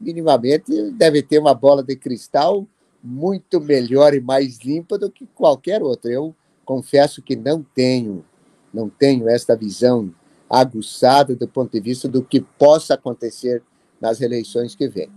[0.00, 2.66] minimamente deve ter uma bola de cristal
[3.02, 6.10] muito melhor e mais limpa do que qualquer outra.
[6.10, 8.24] Eu confesso que não tenho,
[8.72, 10.12] não tenho esta visão
[10.48, 13.62] aguçada do ponto de vista do que possa acontecer
[14.00, 15.10] nas eleições que vêm.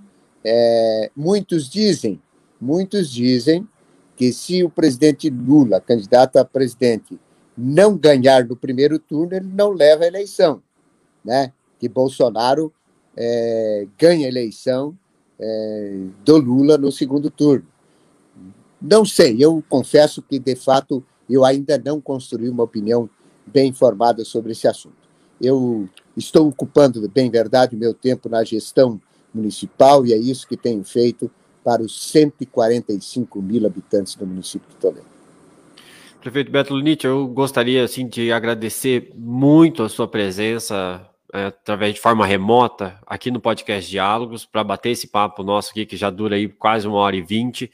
[0.44, 2.22] É, muitos dizem,
[2.60, 3.68] muitos dizem
[4.16, 7.20] que se o presidente Lula, candidato a presidente,
[7.58, 10.62] não ganhar no primeiro turno, ele não leva a eleição,
[11.24, 11.52] né?
[11.80, 12.74] Que Bolsonaro
[13.16, 14.98] é, ganha a eleição
[15.40, 17.66] é, do Lula no segundo turno.
[18.82, 23.10] não sei, eu confesso que, de fato, eu ainda não construí uma opinião
[23.46, 24.96] bem informada sobre esse assunto.
[25.42, 29.02] Eu estou ocupando, bem verdade, meu tempo na gestão
[29.34, 31.30] municipal e é isso que tenho feito
[31.64, 35.14] para os 145 mil habitantes do município de Toledo.
[36.22, 42.00] Prefeito Beto Lunite, eu gostaria assim, de agradecer muito a sua presença é, através de
[42.00, 46.36] forma remota aqui no podcast Diálogos para bater esse papo nosso aqui que já dura
[46.36, 47.72] aí quase uma hora e vinte.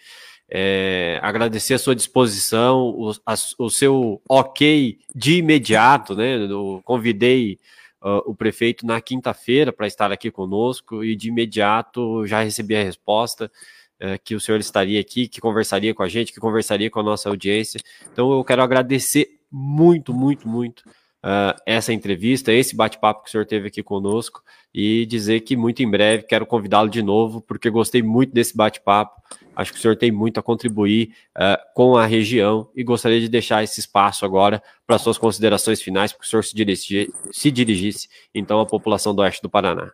[0.49, 6.37] É, agradecer a sua disposição, o, a, o, seu ok de imediato, né?
[6.37, 7.59] Eu convidei
[8.01, 12.83] uh, o prefeito na quinta-feira para estar aqui conosco e de imediato já recebi a
[12.83, 13.51] resposta
[14.01, 17.03] uh, que o senhor estaria aqui, que conversaria com a gente, que conversaria com a
[17.03, 17.79] nossa audiência.
[18.11, 20.79] Então eu quero agradecer muito, muito, muito
[21.23, 24.41] uh, essa entrevista, esse bate-papo que o senhor teve aqui conosco
[24.73, 29.19] e dizer que muito em breve quero convidá-lo de novo, porque gostei muito desse bate-papo.
[29.55, 33.27] Acho que o senhor tem muito a contribuir uh, com a região e gostaria de
[33.27, 37.51] deixar esse espaço agora para suas considerações finais, para que o senhor se, dirigir, se
[37.51, 39.91] dirigisse então à população do oeste do Paraná.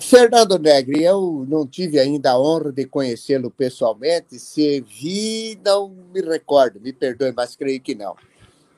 [0.00, 4.38] Fernando Negri, eu não tive ainda a honra de conhecê-lo pessoalmente.
[4.38, 8.14] Se vi, não me recordo, me perdoe, mas creio que não.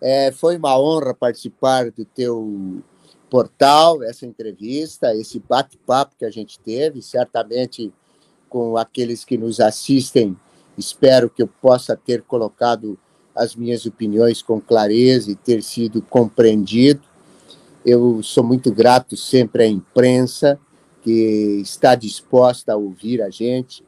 [0.01, 2.83] É, foi uma honra participar do teu
[3.29, 7.03] portal, essa entrevista, esse bate-papo que a gente teve.
[7.03, 7.93] Certamente,
[8.49, 10.35] com aqueles que nos assistem,
[10.77, 12.99] espero que eu possa ter colocado
[13.37, 17.03] as minhas opiniões com clareza e ter sido compreendido.
[17.85, 20.59] Eu sou muito grato sempre à imprensa,
[21.03, 23.85] que está disposta a ouvir a gente,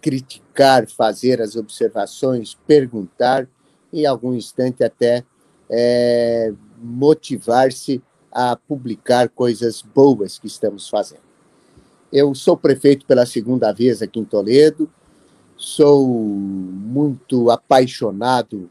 [0.00, 3.48] criticar, fazer as observações, perguntar
[3.92, 5.24] e, em algum instante, até
[5.68, 11.30] é, motivar-se a publicar coisas boas que estamos fazendo.
[12.12, 14.90] Eu sou prefeito pela segunda vez aqui em Toledo,
[15.56, 18.70] sou muito apaixonado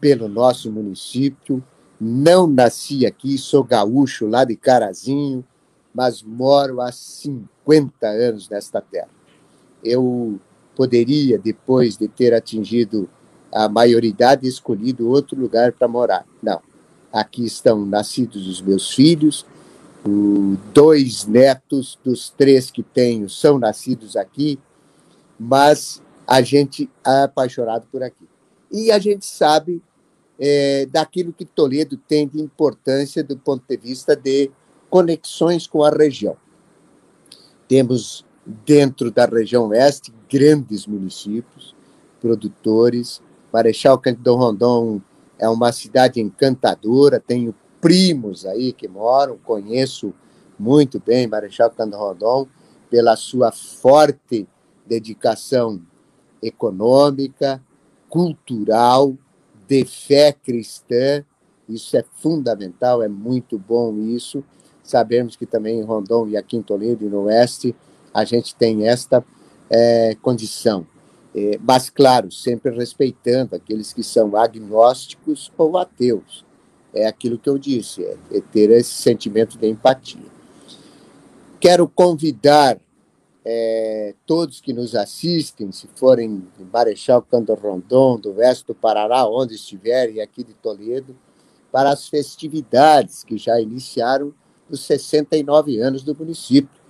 [0.00, 1.62] pelo nosso município,
[2.00, 5.44] não nasci aqui, sou gaúcho lá de Carazinho,
[5.98, 9.08] mas moro há 50 anos nesta terra.
[9.82, 10.38] Eu
[10.76, 13.10] poderia, depois de ter atingido
[13.52, 16.24] a maioridade escolhido outro lugar para morar.
[16.40, 16.62] Não.
[17.12, 19.44] Aqui estão nascidos os meus filhos,
[20.72, 24.56] dois netos dos três que tenho são nascidos aqui,
[25.36, 28.28] mas a gente é apaixonado por aqui.
[28.70, 29.82] E a gente sabe
[30.38, 34.48] é, daquilo que Toledo tem de importância do ponto de vista de
[34.90, 36.36] conexões com a região.
[37.66, 38.24] Temos
[38.64, 41.74] dentro da região oeste grandes municípios,
[42.20, 45.00] produtores, Marechal Cândido Rondon
[45.38, 50.12] é uma cidade encantadora, tenho primos aí que moram, conheço
[50.58, 52.46] muito bem Marechal Cândido Rondon
[52.90, 54.46] pela sua forte
[54.86, 55.80] dedicação
[56.42, 57.62] econômica,
[58.08, 59.14] cultural,
[59.66, 61.24] de fé cristã.
[61.68, 64.42] Isso é fundamental, é muito bom isso.
[64.88, 67.76] Sabemos que também em Rondon e aqui em Toledo e no Oeste
[68.14, 69.22] a gente tem esta
[69.68, 70.86] é, condição.
[71.36, 76.42] É, mas, claro, sempre respeitando aqueles que são agnósticos ou ateus.
[76.94, 80.24] É aquilo que eu disse, é, é ter esse sentimento de empatia.
[81.60, 82.80] Quero convidar
[83.44, 89.28] é, todos que nos assistem, se forem de Marechal Cândido Rondon, do Oeste do Paraná,
[89.28, 91.14] onde estiverem, aqui de Toledo,
[91.70, 94.32] para as festividades que já iniciaram
[94.70, 96.80] os 69 anos do município.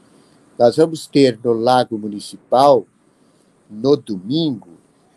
[0.58, 2.86] Nós vamos ter no Lago Municipal
[3.70, 4.70] no domingo,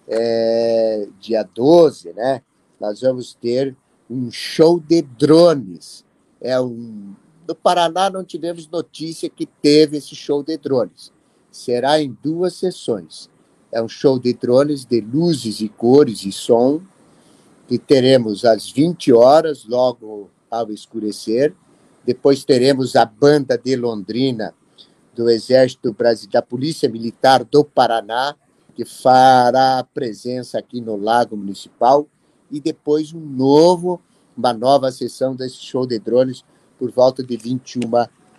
[0.07, 2.41] é, dia 12, né,
[2.79, 3.75] nós vamos ter
[4.09, 6.03] um show de drones.
[6.41, 7.15] É um,
[7.47, 11.11] no Paraná não tivemos notícia que teve esse show de drones.
[11.51, 13.29] Será em duas sessões.
[13.71, 16.81] É um show de drones de luzes e cores e som,
[17.67, 21.55] que teremos às 20 horas, logo ao escurecer.
[22.05, 24.53] Depois teremos a banda de Londrina
[25.13, 28.35] do Exército Brasileiro, da Polícia Militar do Paraná,
[28.75, 32.07] que fará presença aqui no Lago Municipal,
[32.49, 34.01] e depois um novo,
[34.35, 36.43] uma nova sessão desse show de drones
[36.79, 37.81] por volta de 21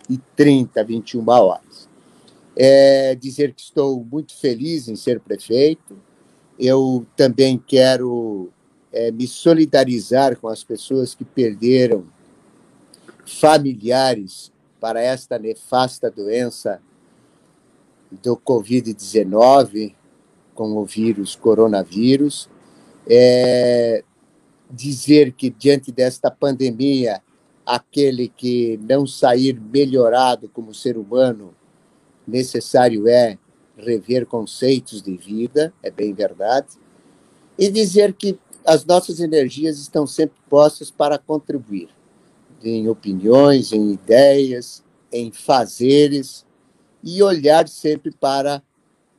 [0.09, 1.89] e 30, 21 horas.
[2.55, 5.97] É dizer que estou muito feliz em ser prefeito.
[6.59, 8.51] Eu também quero
[8.91, 12.05] é, me solidarizar com as pessoas que perderam
[13.25, 16.81] familiares para esta nefasta doença
[18.11, 19.95] do Covid-19,
[20.53, 22.49] com o vírus coronavírus,
[23.07, 24.03] é
[24.69, 27.21] dizer que diante desta pandemia,
[27.65, 31.55] aquele que não sair melhorado como ser humano,
[32.27, 33.37] necessário é
[33.77, 36.77] rever conceitos de vida, é bem verdade.
[37.57, 41.89] e dizer que as nossas energias estão sempre postas para contribuir
[42.63, 46.45] em opiniões, em ideias, em fazeres
[47.03, 48.63] e olhar sempre para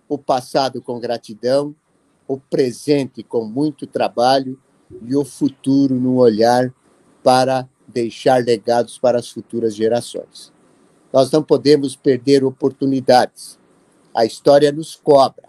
[0.08, 1.74] o passado com gratidão,
[2.26, 4.58] o presente com muito trabalho
[5.02, 6.72] e o futuro no olhar
[7.22, 10.52] para deixar legados para as futuras gerações.
[11.12, 13.58] Nós não podemos perder oportunidades.
[14.14, 15.48] A história nos cobra.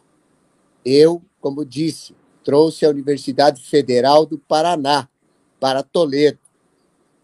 [0.84, 5.10] Eu, como disse, trouxe a Universidade Federal do Paraná
[5.60, 6.45] para Toledo.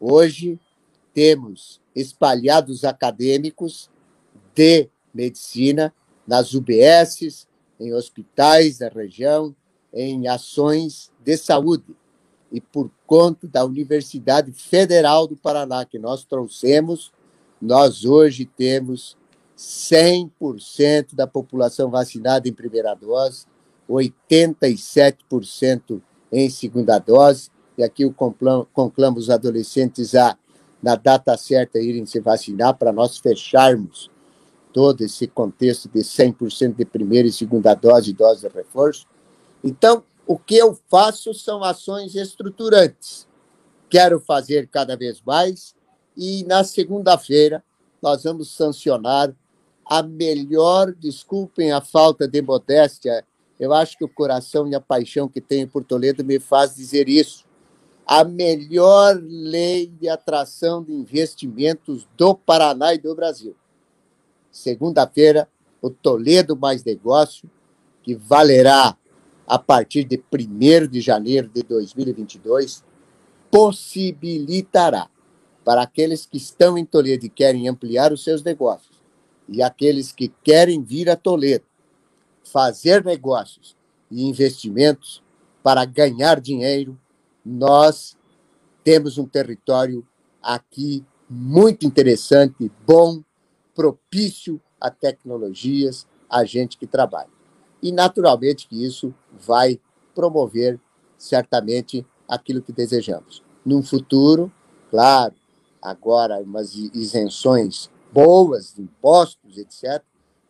[0.04, 0.60] Hoje
[1.14, 3.88] temos espalhados acadêmicos
[4.56, 5.94] de medicina
[6.26, 7.48] nas UBSs,
[7.80, 9.56] em hospitais da região,
[9.94, 11.96] em ações de saúde.
[12.52, 17.14] E por conta da Universidade Federal do Paraná que nós trouxemos,
[17.62, 19.16] nós hoje temos
[19.56, 23.46] 100% da população vacinada em primeira dose,
[23.88, 26.02] 87%
[26.32, 27.52] em segunda dose,
[27.82, 30.38] e aqui eu conclamo os adolescentes a,
[30.82, 34.10] na data certa, irem se vacinar para nós fecharmos
[34.72, 39.08] todo esse contexto de 100% de primeira e segunda dose dose de reforço.
[39.64, 43.28] Então, o que eu faço são ações estruturantes.
[43.90, 45.76] Quero fazer cada vez mais
[46.16, 47.64] e na segunda-feira
[48.02, 49.36] nós vamos sancionar
[49.86, 53.26] a melhor, desculpem a falta de modéstia,
[53.60, 57.10] eu acho que o coração e a paixão que tenho por Toledo me faz dizer
[57.10, 57.46] isso.
[58.14, 63.56] A melhor lei de atração de investimentos do Paraná e do Brasil.
[64.52, 65.48] Segunda-feira,
[65.82, 67.50] o Toledo Mais Negócio,
[68.04, 68.98] que valerá
[69.48, 72.84] a partir de 1 de janeiro de 2022,
[73.50, 75.10] possibilitará
[75.64, 79.02] para aqueles que estão em Toledo e querem ampliar os seus negócios
[79.48, 81.64] e aqueles que querem vir a Toledo
[82.44, 83.74] fazer negócios
[84.12, 85.24] e investimentos
[85.64, 87.00] para ganhar dinheiro,
[87.46, 88.18] nós
[88.84, 90.06] temos um território
[90.42, 93.24] aqui muito interessante, bom,
[93.74, 97.30] propício a tecnologias, a gente que trabalha.
[97.82, 99.80] E, naturalmente, que isso vai
[100.14, 100.80] promover,
[101.18, 103.44] certamente, aquilo que desejamos.
[103.66, 104.52] Num futuro,
[104.90, 105.34] claro,
[105.82, 110.04] agora umas isenções boas de impostos, etc.,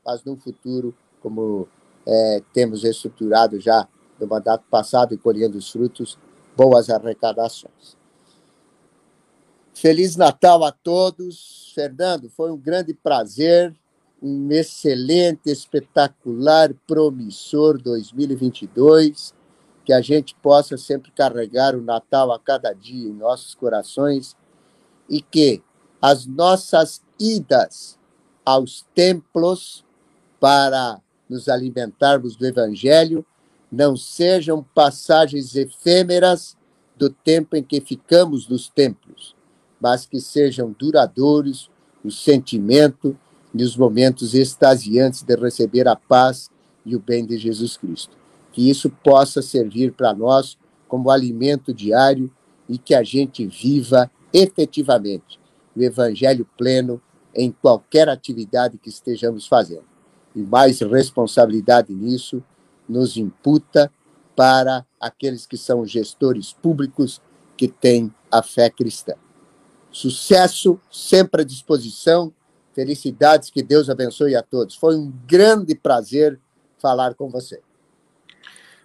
[0.06, 1.68] mas num futuro, como
[2.06, 3.88] é, temos estruturado já
[4.20, 6.18] no mandato passado e colhendo os frutos,
[6.56, 7.98] boas arrecadações.
[9.74, 11.72] Feliz Natal a todos.
[11.74, 13.74] Fernando, foi um grande prazer,
[14.22, 19.34] um excelente, espetacular, promissor 2022.
[19.84, 24.36] Que a gente possa sempre carregar o Natal a cada dia em nossos corações
[25.10, 25.64] e que
[26.02, 27.98] as nossas idas
[28.46, 29.84] aos templos
[30.40, 33.26] para nos alimentarmos do Evangelho
[33.72, 36.58] não sejam passagens efêmeras
[36.98, 39.36] do tempo em que ficamos nos templos,
[39.80, 41.72] mas que sejam duradouros
[42.04, 43.18] o sentimento
[43.54, 46.50] e os momentos extasiantes de receber a paz
[46.86, 48.16] e o bem de Jesus Cristo.
[48.52, 50.58] Que isso possa servir para nós
[50.88, 52.32] como alimento diário
[52.68, 55.40] e que a gente viva efetivamente
[55.76, 57.02] o Evangelho pleno
[57.34, 59.86] em qualquer atividade que estejamos fazendo
[60.36, 62.44] e mais responsabilidade nisso
[62.92, 63.92] nos imputa
[64.36, 67.22] para aqueles que são gestores públicos
[67.58, 69.14] que têm a fé cristã.
[69.92, 72.34] Sucesso, sempre à disposição.
[72.74, 74.76] Felicidades, que Deus abençoe a todos.
[74.76, 76.40] Foi um grande prazer
[76.80, 77.62] falar com você.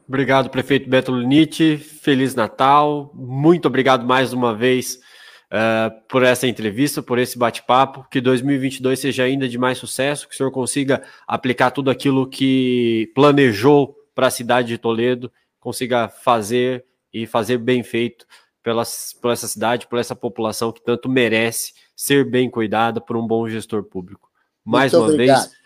[0.08, 1.76] Obrigado, prefeito Beto Lunite.
[1.76, 3.10] Feliz Natal.
[3.14, 5.00] Muito obrigado mais uma vez
[5.46, 8.06] uh, por essa entrevista, por esse bate-papo.
[8.10, 13.10] Que 2022 seja ainda de mais sucesso, que o senhor consiga aplicar tudo aquilo que
[13.14, 15.30] planejou para a cidade de Toledo,
[15.60, 18.26] consiga fazer e fazer bem feito
[18.62, 23.26] pelas, por essa cidade, por essa população que tanto merece ser bem cuidada por um
[23.26, 24.28] bom gestor público.
[24.64, 25.42] Mais muito uma obrigado.
[25.42, 25.56] vez,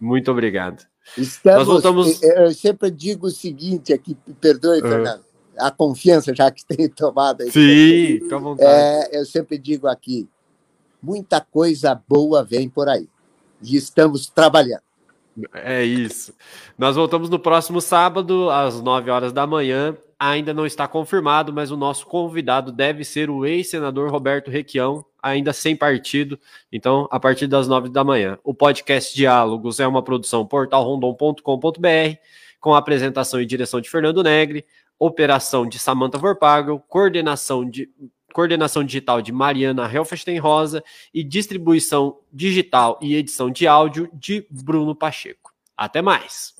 [0.00, 0.86] muito obrigado.
[1.18, 2.22] Estamos, Nós voltamos...
[2.22, 5.26] Eu sempre digo o seguinte aqui, perdoe, Fernando
[5.58, 7.42] a confiança já que tem tomado.
[7.42, 8.70] Aí, Sim, fica à vontade.
[8.70, 10.28] É, eu sempre digo aqui,
[11.02, 13.08] muita coisa boa vem por aí.
[13.62, 14.85] E estamos trabalhando.
[15.54, 16.34] É isso.
[16.78, 19.96] Nós voltamos no próximo sábado, às 9 horas da manhã.
[20.18, 25.52] Ainda não está confirmado, mas o nosso convidado deve ser o ex-senador Roberto Requião, ainda
[25.52, 26.38] sem partido.
[26.72, 28.38] Então, a partir das 9 da manhã.
[28.42, 32.18] O podcast Diálogos é uma produção portalrondon.com.br,
[32.58, 34.64] com a apresentação e direção de Fernando Negre
[34.98, 37.90] operação de Samantha Vorpago, coordenação, de,
[38.36, 40.84] coordenação digital de Mariana Helfestein Rosa
[41.14, 45.54] e distribuição digital e edição de áudio de Bruno Pacheco.
[45.74, 46.55] Até mais!